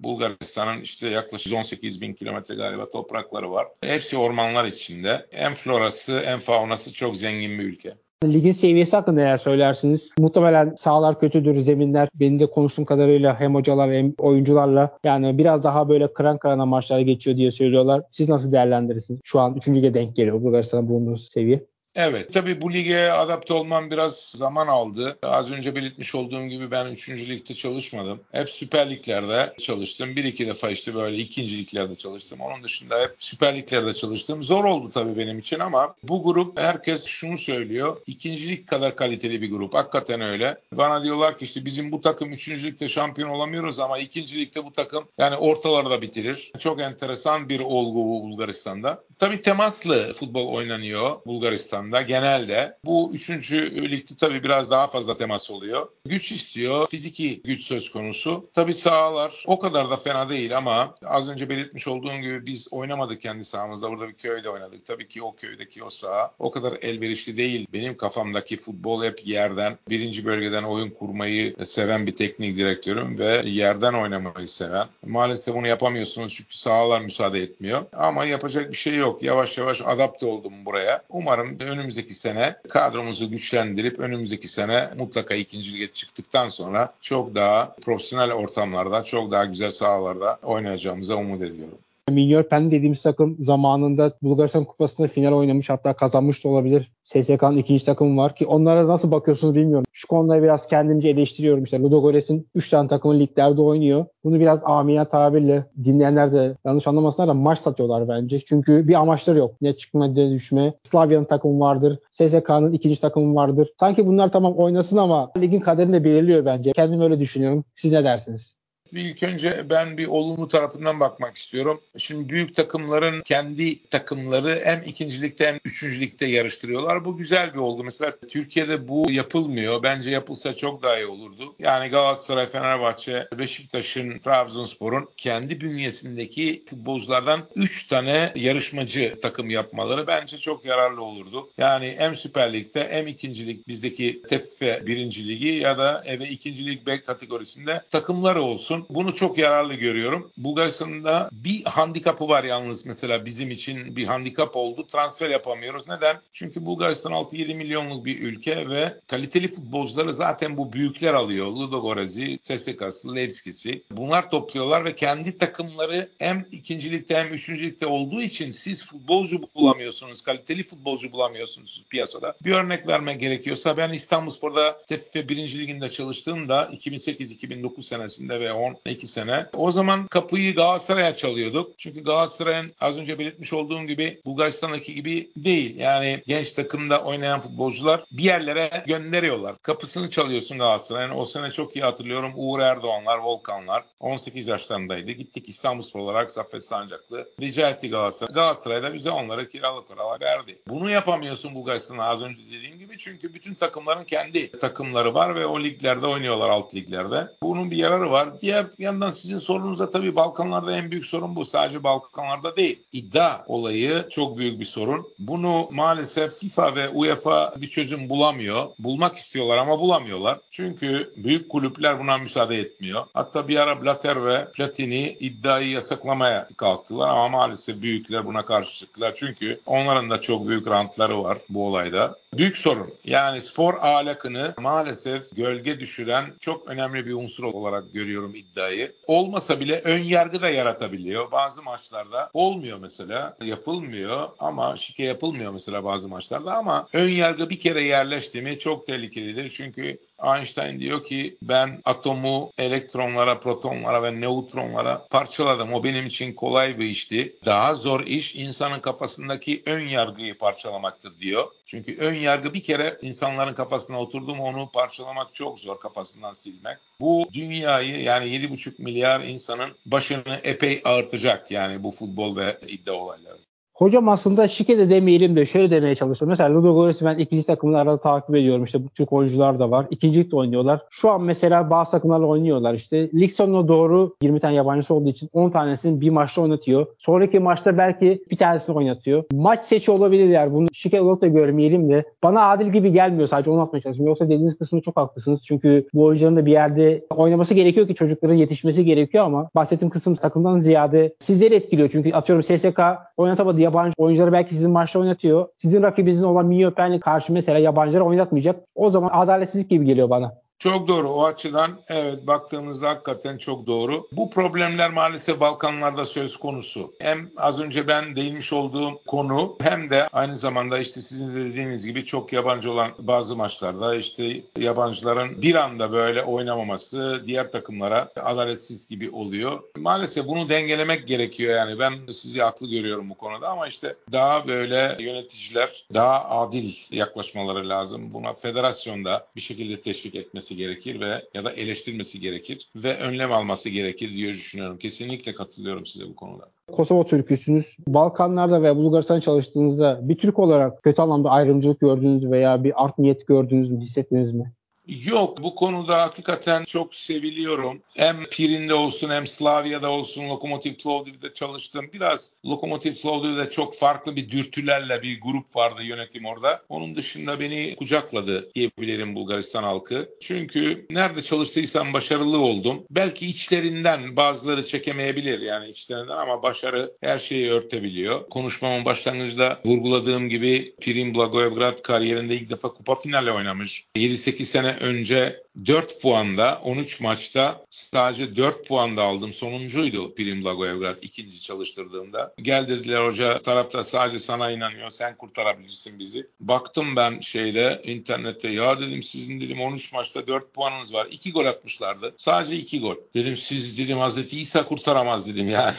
[0.00, 3.66] Bulgaristan'ın işte yaklaşık 18 bin kilometre galiba toprakları var.
[3.80, 5.26] Hepsi ormanlar içinde.
[5.30, 7.94] Hem florası hem faunası çok zengin bir ülke.
[8.24, 10.12] Ligin seviyesi hakkında neler söylersiniz?
[10.18, 12.08] Muhtemelen sahalar kötüdür, zeminler.
[12.14, 17.00] Benim de konuştuğum kadarıyla hem hocalar hem oyuncularla yani biraz daha böyle kıran kırana maçlar
[17.00, 18.02] geçiyor diye söylüyorlar.
[18.08, 19.20] Siz nasıl değerlendirirsiniz?
[19.24, 19.68] Şu an 3.
[19.68, 21.66] lige denk geliyor Bulgaristan'a bulunduğunuz seviye.
[21.96, 25.18] Evet tabii bu lige adapte olmam biraz zaman aldı.
[25.22, 27.08] Az önce belirtmiş olduğum gibi ben 3.
[27.08, 28.20] ligde çalışmadım.
[28.32, 30.16] Hep Süper Liglerde çalıştım.
[30.16, 32.40] Bir iki defa işte böyle ikinci liglerde çalıştım.
[32.40, 34.42] Onun dışında hep Süper Liglerde çalıştım.
[34.42, 37.96] Zor oldu tabii benim için ama bu grup herkes şunu söylüyor.
[38.06, 39.74] İkinci lig kadar kaliteli bir grup.
[39.74, 40.56] Hakikaten öyle.
[40.72, 42.48] Bana diyorlar ki işte bizim bu takım 3.
[42.48, 46.52] ligde şampiyon olamıyoruz ama ikinci ligde bu takım yani ortalarda bitirir.
[46.58, 49.04] Çok enteresan bir olgu bu Bulgaristan'da.
[49.18, 52.76] Tabii temaslı futbol oynanıyor Bulgaristan anda genelde.
[52.84, 55.88] Bu üçüncü ligde tabii biraz daha fazla temas oluyor.
[56.04, 56.88] Güç istiyor.
[56.88, 58.50] Fiziki güç söz konusu.
[58.54, 63.22] Tabii sahalar o kadar da fena değil ama az önce belirtmiş olduğum gibi biz oynamadık
[63.22, 63.90] kendi sahamızda.
[63.90, 64.86] Burada bir köyde oynadık.
[64.86, 67.66] Tabii ki o köydeki o saha o kadar elverişli değil.
[67.72, 73.92] Benim kafamdaki futbol hep yerden, birinci bölgeden oyun kurmayı seven bir teknik direktörüm ve yerden
[73.92, 74.86] oynamayı seven.
[75.06, 77.82] Maalesef bunu yapamıyorsunuz çünkü sahalar müsaade etmiyor.
[77.92, 79.22] Ama yapacak bir şey yok.
[79.22, 81.02] Yavaş yavaş adapte oldum buraya.
[81.08, 88.32] Umarım önümüzdeki sene kadromuzu güçlendirip önümüzdeki sene mutlaka ikinci lige çıktıktan sonra çok daha profesyonel
[88.32, 91.78] ortamlarda, çok daha güzel sahalarda oynayacağımıza umut ediyorum.
[92.10, 96.92] Minyor Pen dediğimiz takım zamanında Bulgaristan Kupası'nda final oynamış hatta kazanmış da olabilir.
[97.02, 99.84] SSK'nın ikinci takımı var ki onlara nasıl bakıyorsunuz bilmiyorum.
[99.92, 101.64] Şu konuda biraz kendimce eleştiriyorum.
[101.64, 104.06] İşte Ludogorets'in 3 tane takımı liglerde oynuyor.
[104.24, 108.40] Bunu biraz amiyane tabirle dinleyenler de yanlış anlamasınlar da maç satıyorlar bence.
[108.40, 109.54] Çünkü bir amaçları yok.
[109.60, 110.74] Ne çıkma ne düşme.
[110.82, 111.98] Slavya'nın takımı vardır.
[112.10, 113.68] SSK'nın ikinci takımı vardır.
[113.80, 116.72] Sanki bunlar tamam oynasın ama ligin kaderini de belirliyor bence.
[116.72, 117.64] Kendim öyle düşünüyorum.
[117.74, 118.56] Siz ne dersiniz?
[118.92, 121.80] İlk önce ben bir olumlu tarafından bakmak istiyorum.
[121.98, 127.04] Şimdi büyük takımların kendi takımları hem ikincilikte hem üçüncülükte yarıştırıyorlar.
[127.04, 127.84] Bu güzel bir olgu.
[127.84, 129.82] Mesela Türkiye'de bu yapılmıyor.
[129.82, 131.54] Bence yapılsa çok daha iyi olurdu.
[131.58, 140.64] Yani Galatasaray, Fenerbahçe, Beşiktaş'ın, Trabzonspor'un kendi bünyesindeki futbolculardan 3 tane yarışmacı takım yapmaları bence çok
[140.64, 141.50] yararlı olurdu.
[141.58, 147.00] Yani hem Süper Lig'de hem ikincilik bizdeki TFF birinci ligi ya da eve ikincilik B
[147.00, 148.94] kategorisinde takımları olsun olsun.
[148.94, 150.30] Bunu çok yararlı görüyorum.
[150.36, 154.86] Bulgaristan'ın da bir handikapı var yalnız mesela bizim için bir handikap oldu.
[154.86, 155.88] Transfer yapamıyoruz.
[155.88, 156.16] Neden?
[156.32, 161.46] Çünkü Bulgaristan 6-7 milyonluk bir ülke ve kaliteli futbolcuları zaten bu büyükler alıyor.
[161.46, 163.82] Ludogorets'i, CSKA'sı, Levski'si.
[163.90, 170.22] Bunlar topluyorlar ve kendi takımları hem ikincilikte hem üçüncülükte olduğu için siz futbolcu bulamıyorsunuz.
[170.22, 172.34] Kaliteli futbolcu bulamıyorsunuz piyasada.
[172.44, 175.58] Bir örnek vermek gerekiyorsa ben İstanbulspor'da TFF 1.
[175.58, 178.52] Liginde çalıştığımda 2008-2009 senesinde ve
[178.86, 179.46] 12 sene.
[179.52, 181.78] O zaman kapıyı Galatasaray'a çalıyorduk.
[181.78, 185.76] Çünkü Galatasaray'ın az önce belirtmiş olduğum gibi Bulgaristan'daki gibi değil.
[185.76, 189.56] Yani genç takımda oynayan futbolcular bir yerlere gönderiyorlar.
[189.62, 191.10] Kapısını çalıyorsun Galatasaray'ın.
[191.10, 192.32] O sene çok iyi hatırlıyorum.
[192.36, 195.10] Uğur Erdoğanlar, Volkanlar 18 yaşlarındaydı.
[195.10, 197.28] Gittik İstanbul olarak Zafer Sancaklı.
[197.40, 198.34] Rica etti Galatasaray.
[198.34, 200.58] Galatasaray da bize onlara kiralık olarak verdi.
[200.68, 202.98] Bunu yapamıyorsun Bulgaristan'a az önce dediğim gibi.
[202.98, 207.28] Çünkü bütün takımların kendi takımları var ve o liglerde oynuyorlar alt liglerde.
[207.42, 208.40] Bunun bir yararı var.
[208.40, 211.44] Diğer diğer yandan sizin sorunuzda tabii Balkanlarda en büyük sorun bu.
[211.44, 212.78] Sadece Balkanlarda değil.
[212.92, 215.06] İddia olayı çok büyük bir sorun.
[215.18, 218.66] Bunu maalesef FIFA ve UEFA bir çözüm bulamıyor.
[218.78, 220.38] Bulmak istiyorlar ama bulamıyorlar.
[220.50, 223.04] Çünkü büyük kulüpler buna müsaade etmiyor.
[223.14, 229.14] Hatta bir ara Blatter ve Platini iddiayı yasaklamaya kalktılar ama maalesef büyükler buna karşı çıktılar.
[229.14, 232.16] Çünkü onların da çok büyük rantları var bu olayda.
[232.38, 232.94] Büyük sorun.
[233.04, 238.92] Yani spor ahlakını maalesef gölge düşüren çok önemli bir unsur olarak görüyorum iddiayı.
[239.06, 241.30] Olmasa bile ön yargı da yaratabiliyor.
[241.32, 247.60] Bazı maçlarda olmuyor mesela, yapılmıyor ama şike yapılmıyor mesela bazı maçlarda ama ön yargı bir
[247.60, 249.48] kere yerleşti mi çok tehlikelidir.
[249.48, 255.72] Çünkü Einstein diyor ki ben atomu elektronlara, protonlara ve nötronlara parçaladım.
[255.72, 257.36] O benim için kolay bir işti.
[257.44, 261.46] Daha zor iş insanın kafasındaki ön yargıyı parçalamaktır diyor.
[261.66, 266.78] Çünkü ön yargı bir kere insanların kafasına oturdu mu onu parçalamak çok zor kafasından silmek.
[267.00, 273.38] Bu dünyayı yani 7,5 milyar insanın başını epey ağırtacak yani bu futbol ve iddia olayları.
[273.76, 276.28] Hocam aslında şike de demeyelim de şöyle demeye çalıştım.
[276.28, 278.64] Mesela Ludogorets'i ben ikinci takımını arada takip ediyorum.
[278.64, 279.86] İşte bu Türk oyuncular da var.
[279.90, 280.80] İkinci de oynuyorlar.
[280.90, 282.74] Şu an mesela bazı takımlarla oynuyorlar.
[282.74, 286.86] İşte lig sonuna doğru 20 tane yabancısı olduğu için 10 tanesini bir maçta oynatıyor.
[286.98, 289.24] Sonraki maçta belki bir tanesini oynatıyor.
[289.32, 290.52] Maç seçi olabilir yani.
[290.52, 292.04] Bunu şike olarak da görmeyelim de.
[292.22, 294.10] Bana adil gibi gelmiyor sadece onu atmaya çalışıyorum.
[294.10, 295.44] Yoksa dediğiniz kısmı çok haklısınız.
[295.44, 300.14] Çünkü bu oyuncuların da bir yerde oynaması gerekiyor ki çocukların yetişmesi gerekiyor ama bahsettiğim kısım
[300.14, 301.88] takımdan ziyade sizleri etkiliyor.
[301.92, 302.80] Çünkü atıyorum SSK
[303.16, 305.48] oynatamadı yabancı oyuncuları belki sizin maçta oynatıyor.
[305.56, 308.56] Sizin rakibinizin olan Miyöpen'le karşı mesela yabancıları oynatmayacak.
[308.74, 310.45] O zaman adaletsizlik gibi geliyor bana.
[310.58, 311.08] Çok doğru.
[311.08, 314.08] O açıdan evet baktığımızda hakikaten çok doğru.
[314.12, 316.94] Bu problemler maalesef Balkanlarda söz konusu.
[316.98, 321.86] Hem az önce ben değinmiş olduğum konu hem de aynı zamanda işte sizin de dediğiniz
[321.86, 328.88] gibi çok yabancı olan bazı maçlarda işte yabancıların bir anda böyle oynamaması diğer takımlara adaletsiz
[328.88, 329.62] gibi oluyor.
[329.76, 331.78] Maalesef bunu dengelemek gerekiyor yani.
[331.78, 338.14] Ben sizi haklı görüyorum bu konuda ama işte daha böyle yöneticiler daha adil yaklaşmaları lazım.
[338.14, 343.32] Buna federasyonda bir şekilde teşvik etmesi etmesi gerekir ve ya da eleştirmesi gerekir ve önlem
[343.32, 344.78] alması gerekir diye düşünüyorum.
[344.78, 346.48] Kesinlikle katılıyorum size bu konuda.
[346.72, 347.76] Kosova Türküsünüz.
[347.88, 353.26] Balkanlarda ve Bulgaristan çalıştığınızda bir Türk olarak kötü anlamda ayrımcılık gördünüz veya bir art niyet
[353.26, 354.52] gördünüz mü, hissettiniz mi?
[354.86, 357.82] Yok bu konuda hakikaten çok seviliyorum.
[357.96, 361.90] Hem Pirin'de olsun hem Slavya'da olsun Lokomotiv Plovdiv'de çalıştım.
[361.92, 366.62] Biraz Lokomotiv Plovdiv'de çok farklı bir dürtülerle bir grup vardı yönetim orada.
[366.68, 370.08] Onun dışında beni kucakladı diyebilirim Bulgaristan halkı.
[370.20, 372.84] Çünkü nerede çalıştıysam başarılı oldum.
[372.90, 378.28] Belki içlerinden bazıları çekemeyebilir yani içlerinden ama başarı her şeyi örtebiliyor.
[378.28, 383.86] Konuşmamın başlangıcında vurguladığım gibi Pirin Blagoevgrad kariyerinde ilk defa kupa finali oynamış.
[383.96, 389.32] 7-8 sene önce 4 puanda 13 maçta sadece 4 puanda aldım.
[389.32, 392.34] Sonuncuydu Prim Blagoevgrad ikinci çalıştırdığımda.
[392.42, 396.26] Gel dediler hoca tarafta sadece sana inanıyor sen kurtarabilirsin bizi.
[396.40, 401.06] Baktım ben şeyde internette ya dedim sizin dedim 13 maçta 4 puanınız var.
[401.10, 402.14] 2 gol atmışlardı.
[402.16, 402.96] Sadece 2 gol.
[403.14, 405.74] Dedim siz dedim Hazreti İsa kurtaramaz dedim yani.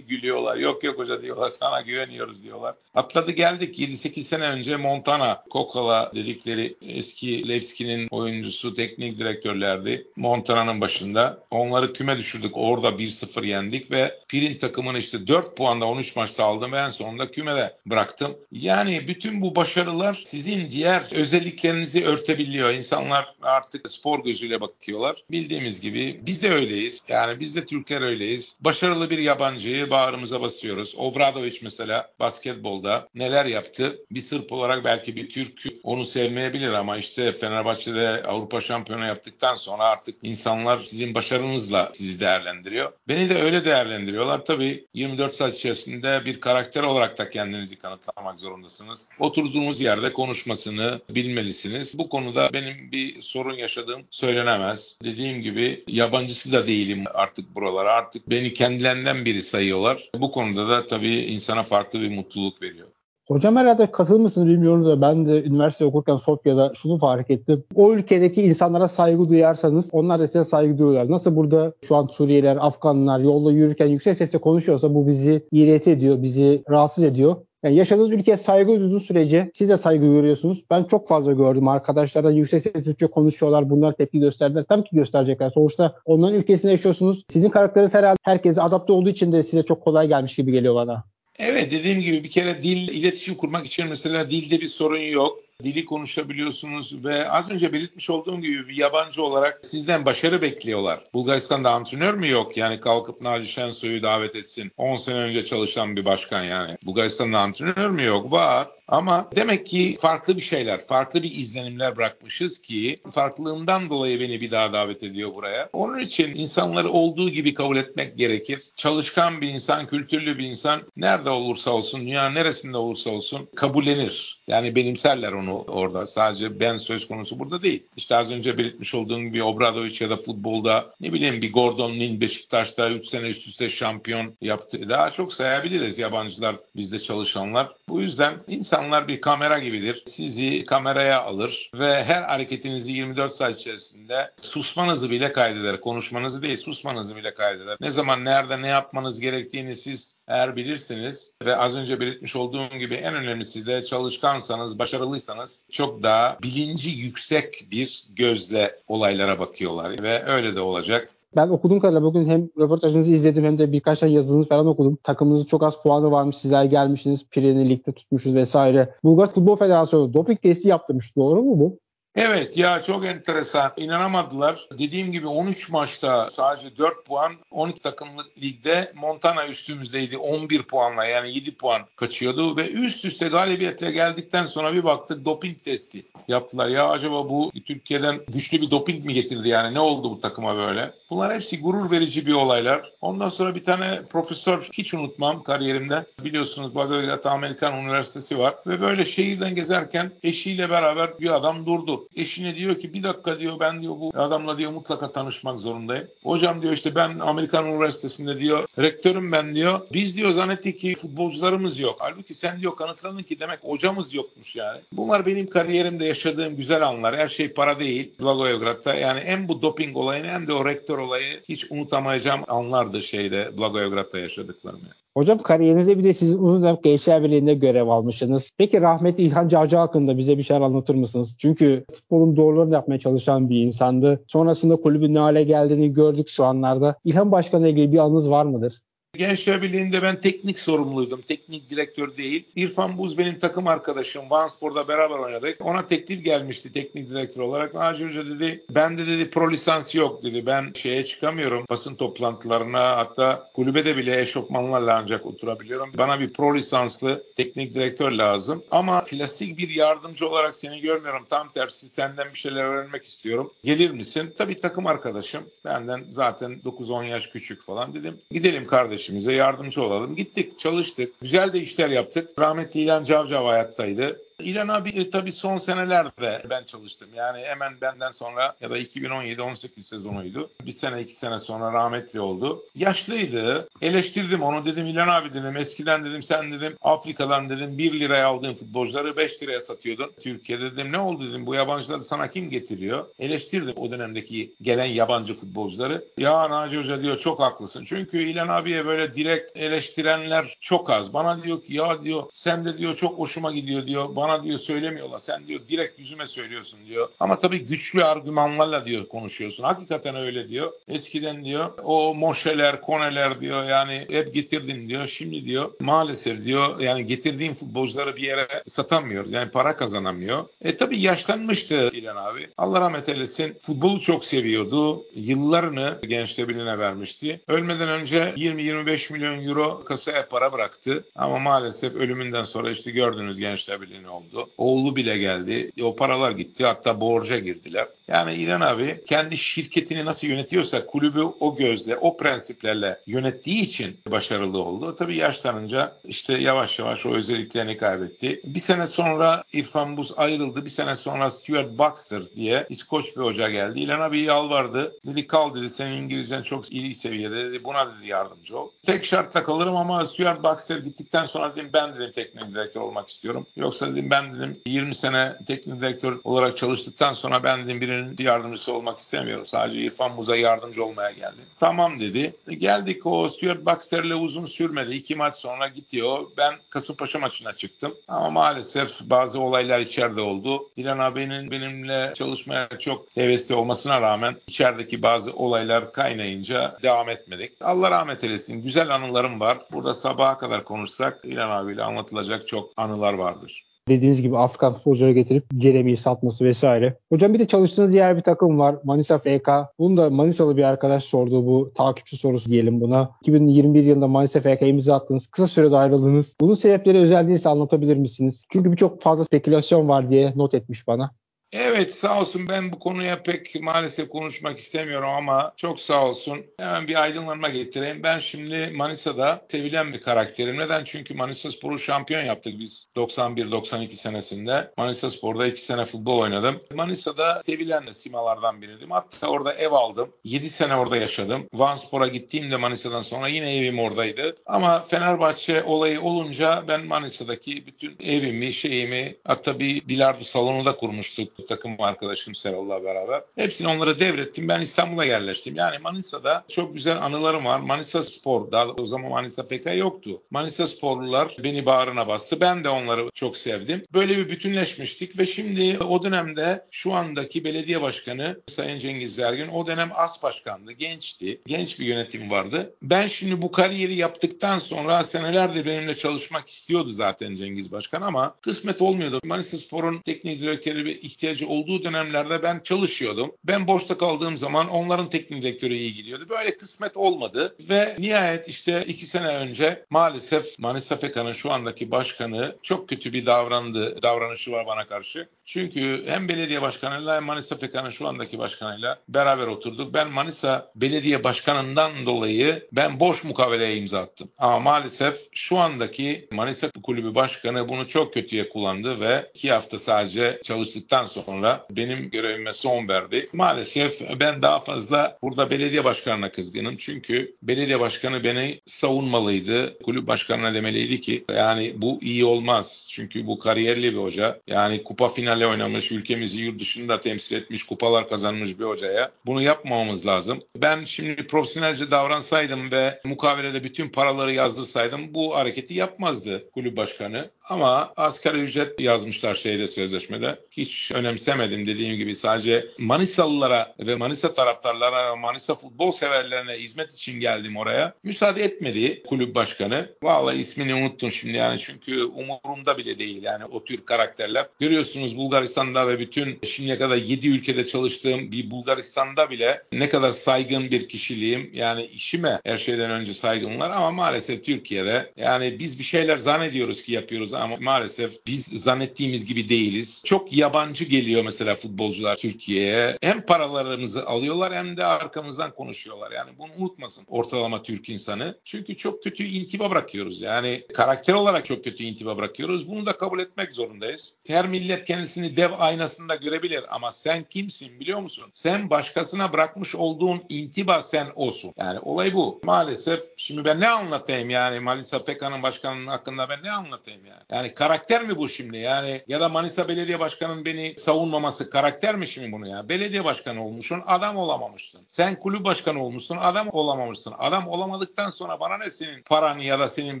[0.08, 0.56] Gülüyorlar.
[0.56, 2.74] Yok yok hoca diyorlar sana güveniyoruz diyorlar.
[2.94, 10.06] Atladı geldik 7-8 sene önce Montana, Kokala dedikleri eski Levski'nin oyuncusu teknik teknik direktörlerdi.
[10.16, 11.38] Montana'nın başında.
[11.50, 12.52] Onları küme düşürdük.
[12.54, 17.30] Orada 1-0 yendik ve Pirin takımını işte 4 puanda 13 maçta aldım ve en sonunda
[17.30, 18.36] kümede bıraktım.
[18.52, 22.70] Yani bütün bu başarılar sizin diğer özelliklerinizi örtebiliyor.
[22.70, 25.24] İnsanlar artık spor gözüyle bakıyorlar.
[25.30, 27.02] Bildiğimiz gibi biz de öyleyiz.
[27.08, 28.58] Yani biz de Türkler öyleyiz.
[28.60, 30.94] Başarılı bir yabancıyı bağrımıza basıyoruz.
[30.96, 33.98] Obradoviç mesela basketbolda neler yaptı?
[34.10, 39.54] Bir Sırp olarak belki bir Türk onu sevmeyebilir ama işte Fenerbahçe'de Avrupa şampiyonu araştırma yaptıktan
[39.54, 42.92] sonra artık insanlar sizin başarınızla sizi değerlendiriyor.
[43.08, 44.44] Beni de öyle değerlendiriyorlar.
[44.44, 49.08] Tabii 24 saat içerisinde bir karakter olarak da kendinizi kanıtlamak zorundasınız.
[49.18, 51.98] Oturduğunuz yerde konuşmasını bilmelisiniz.
[51.98, 54.98] Bu konuda benim bir sorun yaşadığım söylenemez.
[55.04, 57.92] Dediğim gibi yabancısı da değilim artık buralara.
[57.92, 60.10] Artık beni kendilerinden biri sayıyorlar.
[60.14, 62.93] Bu konuda da tabii insana farklı bir mutluluk veriyor.
[63.28, 67.64] Hocam herhalde katılır bilmiyorum da ben de üniversite okurken Sofya'da şunu fark ettim.
[67.74, 71.10] O ülkedeki insanlara saygı duyarsanız onlar da size saygı duyuyorlar.
[71.10, 76.22] Nasıl burada şu an Suriyeliler, Afganlar yolda yürürken yüksek sesle konuşuyorsa bu bizi iğreti ediyor,
[76.22, 77.36] bizi rahatsız ediyor.
[77.62, 80.64] Yani yaşadığınız ülkeye saygı duyduğunuz sürece siz de saygı görüyorsunuz.
[80.70, 83.70] Ben çok fazla gördüm arkadaşlardan yüksek sesle Türkçe konuşuyorlar.
[83.70, 84.64] Bunlar tepki gösterdiler.
[84.68, 85.50] Tabii ki gösterecekler.
[85.50, 87.24] Sonuçta onların ülkesinde yaşıyorsunuz.
[87.28, 91.13] Sizin karakteriniz herhalde herkese adapte olduğu için de size çok kolay gelmiş gibi geliyor bana.
[91.38, 95.84] Evet dediğim gibi bir kere dil iletişim kurmak için mesela dilde bir sorun yok dili
[95.84, 101.04] konuşabiliyorsunuz ve az önce belirtmiş olduğum gibi bir yabancı olarak sizden başarı bekliyorlar.
[101.14, 102.56] Bulgaristan'da antrenör mü yok?
[102.56, 104.72] Yani kalkıp Naci Şensoy'u davet etsin.
[104.76, 106.72] 10 sene önce çalışan bir başkan yani.
[106.86, 108.32] Bulgaristan'da antrenör mü yok?
[108.32, 108.68] Var.
[108.88, 114.50] Ama demek ki farklı bir şeyler, farklı bir izlenimler bırakmışız ki farklılığından dolayı beni bir
[114.50, 115.68] daha davet ediyor buraya.
[115.72, 118.62] Onun için insanları olduğu gibi kabul etmek gerekir.
[118.76, 124.40] Çalışkan bir insan, kültürlü bir insan nerede olursa olsun, dünya neresinde olursa olsun kabullenir.
[124.48, 126.06] Yani benimserler onu konu orada.
[126.06, 127.82] Sadece ben söz konusu burada değil.
[127.96, 132.20] İşte az önce belirtmiş olduğum bir Obradoviç ya da futbolda ne bileyim bir Gordon Lin
[132.20, 134.88] Beşiktaş'ta 3 sene üst üste şampiyon yaptı.
[134.88, 137.72] Daha çok sayabiliriz yabancılar bizde çalışanlar.
[137.88, 140.02] Bu yüzden insanlar bir kamera gibidir.
[140.06, 145.80] Sizi kameraya alır ve her hareketinizi 24 saat içerisinde susmanızı bile kaydeder.
[145.80, 147.76] Konuşmanızı değil susmanızı bile kaydeder.
[147.80, 152.94] Ne zaman nerede ne yapmanız gerektiğini siz eğer bilirsiniz ve az önce belirtmiş olduğum gibi
[152.94, 160.56] en önemlisi de çalışkansanız, başarılıysanız çok daha bilinci yüksek bir gözle olaylara bakıyorlar ve öyle
[160.56, 161.10] de olacak.
[161.36, 164.98] Ben okuduğum kadarıyla bugün hem röportajınızı izledim hem de birkaç tane yazınızı falan okudum.
[165.02, 166.36] Takımınızın çok az puanı varmış.
[166.36, 167.26] Sizler gelmişsiniz.
[167.30, 168.94] Premier Lig'de tutmuşuz vesaire.
[169.04, 171.16] Bulgar Futbol Federasyonu doping testi yaptırmış.
[171.16, 171.78] Doğru mu bu?
[172.16, 173.72] Evet ya çok enteresan.
[173.76, 174.68] İnanamadılar.
[174.78, 177.32] Dediğim gibi 13 maçta sadece 4 puan.
[177.50, 183.90] 12 takımlık ligde Montana üstümüzdeydi 11 puanla yani 7 puan kaçıyordu ve üst üste galibiyetle
[183.90, 186.68] geldikten sonra bir baktık doping testi yaptılar.
[186.68, 190.94] Ya acaba bu Türkiye'den güçlü bir doping mi getirdi yani ne oldu bu takıma böyle?
[191.10, 192.92] Bunlar hepsi gurur verici bir olaylar.
[193.00, 196.06] Ondan sonra bir tane profesör hiç unutmam kariyerimde.
[196.24, 202.03] Biliyorsunuz Bagdad Amerikan Üniversitesi var ve böyle şehirden gezerken eşiyle beraber bir adam durdu.
[202.16, 206.08] Eşine diyor ki bir dakika diyor ben diyor bu adamla diyor mutlaka tanışmak zorundayım.
[206.22, 209.80] Hocam diyor işte ben Amerikan Üniversitesi'nde diyor rektörüm ben diyor.
[209.92, 211.96] Biz diyor zannettik ki futbolcularımız yok.
[211.98, 214.80] Halbuki sen diyor kanıtladın ki demek hocamız yokmuş yani.
[214.92, 217.16] Bunlar benim kariyerimde yaşadığım güzel anlar.
[217.16, 218.12] Her şey para değil.
[218.20, 223.58] Blagoevgrad'da yani hem bu doping olayını hem de o rektör olayı hiç unutamayacağım anlardı şeyde
[223.58, 224.80] Blagoevgrad'da yaşadıklarım.
[224.82, 225.03] Yani.
[225.16, 228.50] Hocam kariyerinizde bir de siz uzun dönem Gençler Birliği'nde görev almışsınız.
[228.58, 231.36] Peki rahmetli İlhan Cavcı hakkında bize bir şeyler anlatır mısınız?
[231.38, 234.24] Çünkü futbolun doğrularını yapmaya çalışan bir insandı.
[234.26, 236.96] Sonrasında kulübün ne hale geldiğini gördük şu anlarda.
[237.04, 238.82] İlhan Başkan'la ilgili bir anınız var mıdır?
[239.16, 241.22] Gençler Birliği'nde ben teknik sorumluydum.
[241.22, 242.44] Teknik direktör değil.
[242.56, 244.30] İrfan Buz benim takım arkadaşım.
[244.30, 245.56] Vansford'da beraber oynadık.
[245.60, 247.74] Ona teklif gelmişti teknik direktör olarak.
[247.74, 250.46] Naci Hoca dedi ben de dedi pro lisans yok dedi.
[250.46, 255.90] Ben şeye çıkamıyorum basın toplantılarına hatta kulübede bile eşofmanlarla ancak oturabiliyorum.
[255.98, 258.62] Bana bir pro lisanslı teknik direktör lazım.
[258.70, 261.24] Ama klasik bir yardımcı olarak seni görmüyorum.
[261.30, 263.50] Tam tersi senden bir şeyler öğrenmek istiyorum.
[263.64, 264.34] Gelir misin?
[264.38, 265.42] Tabii takım arkadaşım.
[265.64, 268.18] Benden zaten 9-10 yaş küçük falan dedim.
[268.30, 270.16] Gidelim kardeşim kardeşimize yardımcı olalım.
[270.16, 271.20] Gittik, çalıştık.
[271.20, 272.38] Güzel de işler yaptık.
[272.38, 274.20] Rahmetli İlhan Cavcav hayattaydı.
[274.40, 277.08] İlhan abi e, tabii son senelerde ben çalıştım.
[277.14, 280.50] Yani hemen benden sonra ya da 2017-18 sezonuydu.
[280.66, 282.62] Bir sene iki sene sonra rahmetli oldu.
[282.74, 283.68] Yaşlıydı.
[283.82, 288.54] Eleştirdim onu dedim İlhan abi dedim eskiden dedim sen dedim Afrika'dan dedim 1 liraya aldığın
[288.54, 290.12] futbolcuları 5 liraya satıyordun.
[290.20, 293.06] Türkiye'de dedim ne oldu dedim bu yabancıları sana kim getiriyor?
[293.18, 296.04] Eleştirdim o dönemdeki gelen yabancı futbolcuları.
[296.18, 297.84] Ya Naci Hoca diyor çok haklısın.
[297.84, 301.14] Çünkü İlhan abiye böyle direkt eleştirenler çok az.
[301.14, 305.18] Bana diyor ki ya diyor sen de diyor çok hoşuma gidiyor diyor bana diyor söylemiyorlar.
[305.18, 307.08] Sen diyor direkt yüzüme söylüyorsun diyor.
[307.20, 309.64] Ama tabii güçlü argümanlarla diyor konuşuyorsun.
[309.64, 310.72] Hakikaten öyle diyor.
[310.88, 315.06] Eskiden diyor o moşeler, koneler diyor yani hep getirdim diyor.
[315.06, 319.26] Şimdi diyor maalesef diyor yani getirdiğim futbolcuları bir yere satamıyor.
[319.26, 320.44] Yani para kazanamıyor.
[320.60, 322.50] E tabii yaşlanmıştı İlhan abi.
[322.58, 323.56] Allah rahmet eylesin.
[323.60, 325.04] Futbolu çok seviyordu.
[325.14, 327.40] Yıllarını gençte birine vermişti.
[327.48, 331.04] Ölmeden önce 20-25 milyon euro kasaya para bıraktı.
[331.16, 334.50] Ama maalesef ölümünden sonra işte gördüğünüz gençler birliğine oldu.
[334.58, 335.70] Oğlu bile geldi.
[335.82, 336.64] O paralar gitti.
[336.64, 337.86] Hatta borca girdiler.
[338.08, 344.58] Yani İlhan abi kendi şirketini nasıl yönetiyorsa kulübü o gözle, o prensiplerle yönettiği için başarılı
[344.62, 344.96] oldu.
[344.96, 348.40] Tabii yaşlanınca işte yavaş yavaş o özelliklerini kaybetti.
[348.44, 350.64] Bir sene sonra İrfan Buz ayrıldı.
[350.64, 353.80] Bir sene sonra Stuart Baxter diye İskoç bir hoca geldi.
[353.80, 354.96] İlhan abi yalvardı.
[355.06, 357.64] Dedi kal dedi senin İngilizcen çok iyi seviyede dedi.
[357.64, 358.70] Buna dedi yardımcı ol.
[358.82, 363.46] Tek şartla kalırım ama Stuart Baxter gittikten sonra dedim ben dedim teknik direktör olmak istiyorum.
[363.56, 368.74] Yoksa dedim ben dedim 20 sene teknik direktör olarak çalıştıktan sonra ben dedim birinin yardımcısı
[368.74, 369.46] olmak istemiyorum.
[369.46, 371.44] Sadece İrfan Muz'a yardımcı olmaya geldim.
[371.60, 372.32] Tamam dedi.
[372.48, 374.94] E geldik o Stuart Baxter'le uzun sürmedi.
[374.94, 375.68] İki maç sonra
[376.04, 376.30] o.
[376.36, 377.94] Ben Kasımpaşa maçına çıktım.
[378.08, 380.70] Ama maalesef bazı olaylar içeride oldu.
[380.76, 387.52] İlhan abinin benimle çalışmaya çok hevesli olmasına rağmen içerideki bazı olaylar kaynayınca devam etmedik.
[387.60, 388.62] Allah rahmet eylesin.
[388.62, 389.58] Güzel anılarım var.
[389.72, 395.44] Burada sabaha kadar konuşsak İlhan abiyle anlatılacak çok anılar vardır dediğiniz gibi Afrikan futbolcuları getirip
[395.60, 396.98] Jeremy'yi satması vesaire.
[397.12, 398.76] Hocam bir de çalıştığınız diğer bir takım var.
[398.84, 399.48] Manisa FK.
[399.78, 403.10] Bunu da Manisalı bir arkadaş sordu bu takipçi sorusu diyelim buna.
[403.22, 405.26] 2021 yılında Manisa FK'ya imza attınız.
[405.26, 406.36] Kısa sürede ayrıldınız.
[406.40, 408.44] Bunun sebepleri özel değilse anlatabilir misiniz?
[408.52, 411.10] Çünkü birçok fazla spekülasyon var diye not etmiş bana.
[411.56, 416.46] Evet sağ olsun ben bu konuya pek maalesef konuşmak istemiyorum ama çok sağ olsun.
[416.58, 418.02] Hemen bir aydınlanma getireyim.
[418.02, 420.58] Ben şimdi Manisa'da sevilen bir karakterim.
[420.58, 420.84] Neden?
[420.84, 424.70] Çünkü Manisa Spor'u şampiyon yaptık biz 91-92 senesinde.
[424.76, 426.60] Manisa Spor'da 2 sene futbol oynadım.
[426.74, 428.90] Manisa'da sevilen de simalardan biriydim.
[428.90, 430.12] Hatta orada ev aldım.
[430.24, 431.48] 7 sene orada yaşadım.
[431.54, 434.36] Van Spor'a gittiğimde Manisa'dan sonra yine evim oradaydı.
[434.46, 441.43] Ama Fenerbahçe olayı olunca ben Manisa'daki bütün evimi, şeyimi hatta bir bilardo salonu da kurmuştuk
[441.48, 443.22] takım arkadaşım Seral'la beraber.
[443.34, 444.48] Hepsini onlara devrettim.
[444.48, 445.56] Ben İstanbul'a yerleştim.
[445.56, 447.60] Yani Manisa'da çok güzel anılarım var.
[447.60, 450.22] Manisa Spor, daha o zaman Manisa PK yoktu.
[450.30, 452.40] Manisa Sporlular beni bağrına bastı.
[452.40, 453.84] Ben de onları çok sevdim.
[453.92, 459.66] Böyle bir bütünleşmiştik ve şimdi o dönemde şu andaki belediye başkanı Sayın Cengiz Zergin o
[459.66, 460.72] dönem as başkandı.
[460.72, 461.40] Gençti.
[461.46, 462.74] Genç bir yönetim vardı.
[462.82, 468.82] Ben şimdi bu kariyeri yaptıktan sonra senelerdir benimle çalışmak istiyordu zaten Cengiz Başkan ama kısmet
[468.82, 469.20] olmuyordu.
[469.24, 471.02] Manisa Spor'un teknik direktörü bir
[471.34, 473.32] ihtiyacı olduğu dönemlerde ben çalışıyordum.
[473.44, 476.26] Ben boşta kaldığım zaman onların teknik direktörü iyi gidiyordu.
[476.28, 482.56] Böyle kısmet olmadı ve nihayet işte iki sene önce maalesef Manisa Pekan'ın şu andaki başkanı
[482.62, 485.28] çok kötü bir davrandı, davranışı var bana karşı.
[485.44, 489.94] Çünkü hem belediye başkanıyla hem Manisa Pekan'ın şu andaki başkanıyla beraber oturduk.
[489.94, 494.28] Ben Manisa belediye başkanından dolayı ben boş mukaveleye imza attım.
[494.38, 500.40] Ama maalesef şu andaki Manisa kulübü başkanı bunu çok kötüye kullandı ve iki hafta sadece
[500.44, 503.28] çalıştıktan sonra benim görevime son verdi.
[503.32, 506.76] Maalesef ben daha fazla burada belediye başkanına kızgınım.
[506.76, 509.78] Çünkü belediye başkanı beni savunmalıydı.
[509.78, 512.86] Kulüp başkanına demeliydi ki yani bu iyi olmaz.
[512.90, 514.40] Çünkü bu kariyerli bir hoca.
[514.46, 519.12] Yani kupa finali oynamış, ülkemizi yurt dışında temsil etmiş, kupalar kazanmış bir hocaya.
[519.26, 520.42] Bunu yapmamamız lazım.
[520.56, 527.30] Ben şimdi profesyonelce davransaydım ve mukavelede bütün paraları yazdırsaydım bu hareketi yapmazdı kulüp başkanı.
[527.48, 530.38] Ama asgari ücret yazmışlar şeyde sözleşmede.
[530.50, 537.56] Hiç önemsemedim dediğim gibi sadece Manisalılara ve Manisa taraftarlara Manisa futbol severlerine hizmet için geldim
[537.56, 537.94] oraya.
[538.02, 539.90] Müsaade etmedi kulüp başkanı.
[540.02, 544.46] Vallahi ismini unuttum şimdi yani çünkü umurumda bile değil yani o tür karakterler.
[544.60, 550.70] Görüyorsunuz Bulgaristan'da ve bütün şimdiye kadar 7 ülkede çalıştığım bir Bulgaristan'da bile ne kadar saygın
[550.70, 551.50] bir kişiliğim.
[551.54, 556.82] Yani işime her şeyden önce saygım var ama maalesef Türkiye'de yani biz bir şeyler zannediyoruz
[556.82, 560.02] ki yapıyoruz ama maalesef biz zannettiğimiz gibi değiliz.
[560.04, 562.98] Çok yabancı geliyor mesela futbolcular Türkiye'ye.
[563.00, 566.12] Hem paralarımızı alıyorlar hem de arkamızdan konuşuyorlar.
[566.12, 568.38] Yani bunu unutmasın ortalama Türk insanı.
[568.44, 570.22] Çünkü çok kötü intiba bırakıyoruz.
[570.22, 572.68] Yani karakter olarak çok kötü intiba bırakıyoruz.
[572.68, 574.16] Bunu da kabul etmek zorundayız.
[574.26, 578.30] Her millet kendisini dev aynasında görebilir ama sen kimsin biliyor musun?
[578.32, 581.52] Sen başkasına bırakmış olduğun intiba sen olsun.
[581.56, 582.40] Yani olay bu.
[582.44, 587.22] Maalesef şimdi ben ne anlatayım yani Manisa Pekan'ın başkanının hakkında ben ne anlatayım yani?
[587.30, 588.56] Yani karakter mi bu şimdi?
[588.56, 592.68] Yani ya da Manisa Belediye Başkanı'nın beni savunmaması karakter mi şimdi bunu ya?
[592.68, 594.80] Belediye başkanı olmuşsun, adam olamamışsın.
[594.88, 597.14] Sen kulüp başkanı olmuşsun, adam olamamışsın.
[597.18, 600.00] Adam olamadıktan sonra bana ne senin paran ya da senin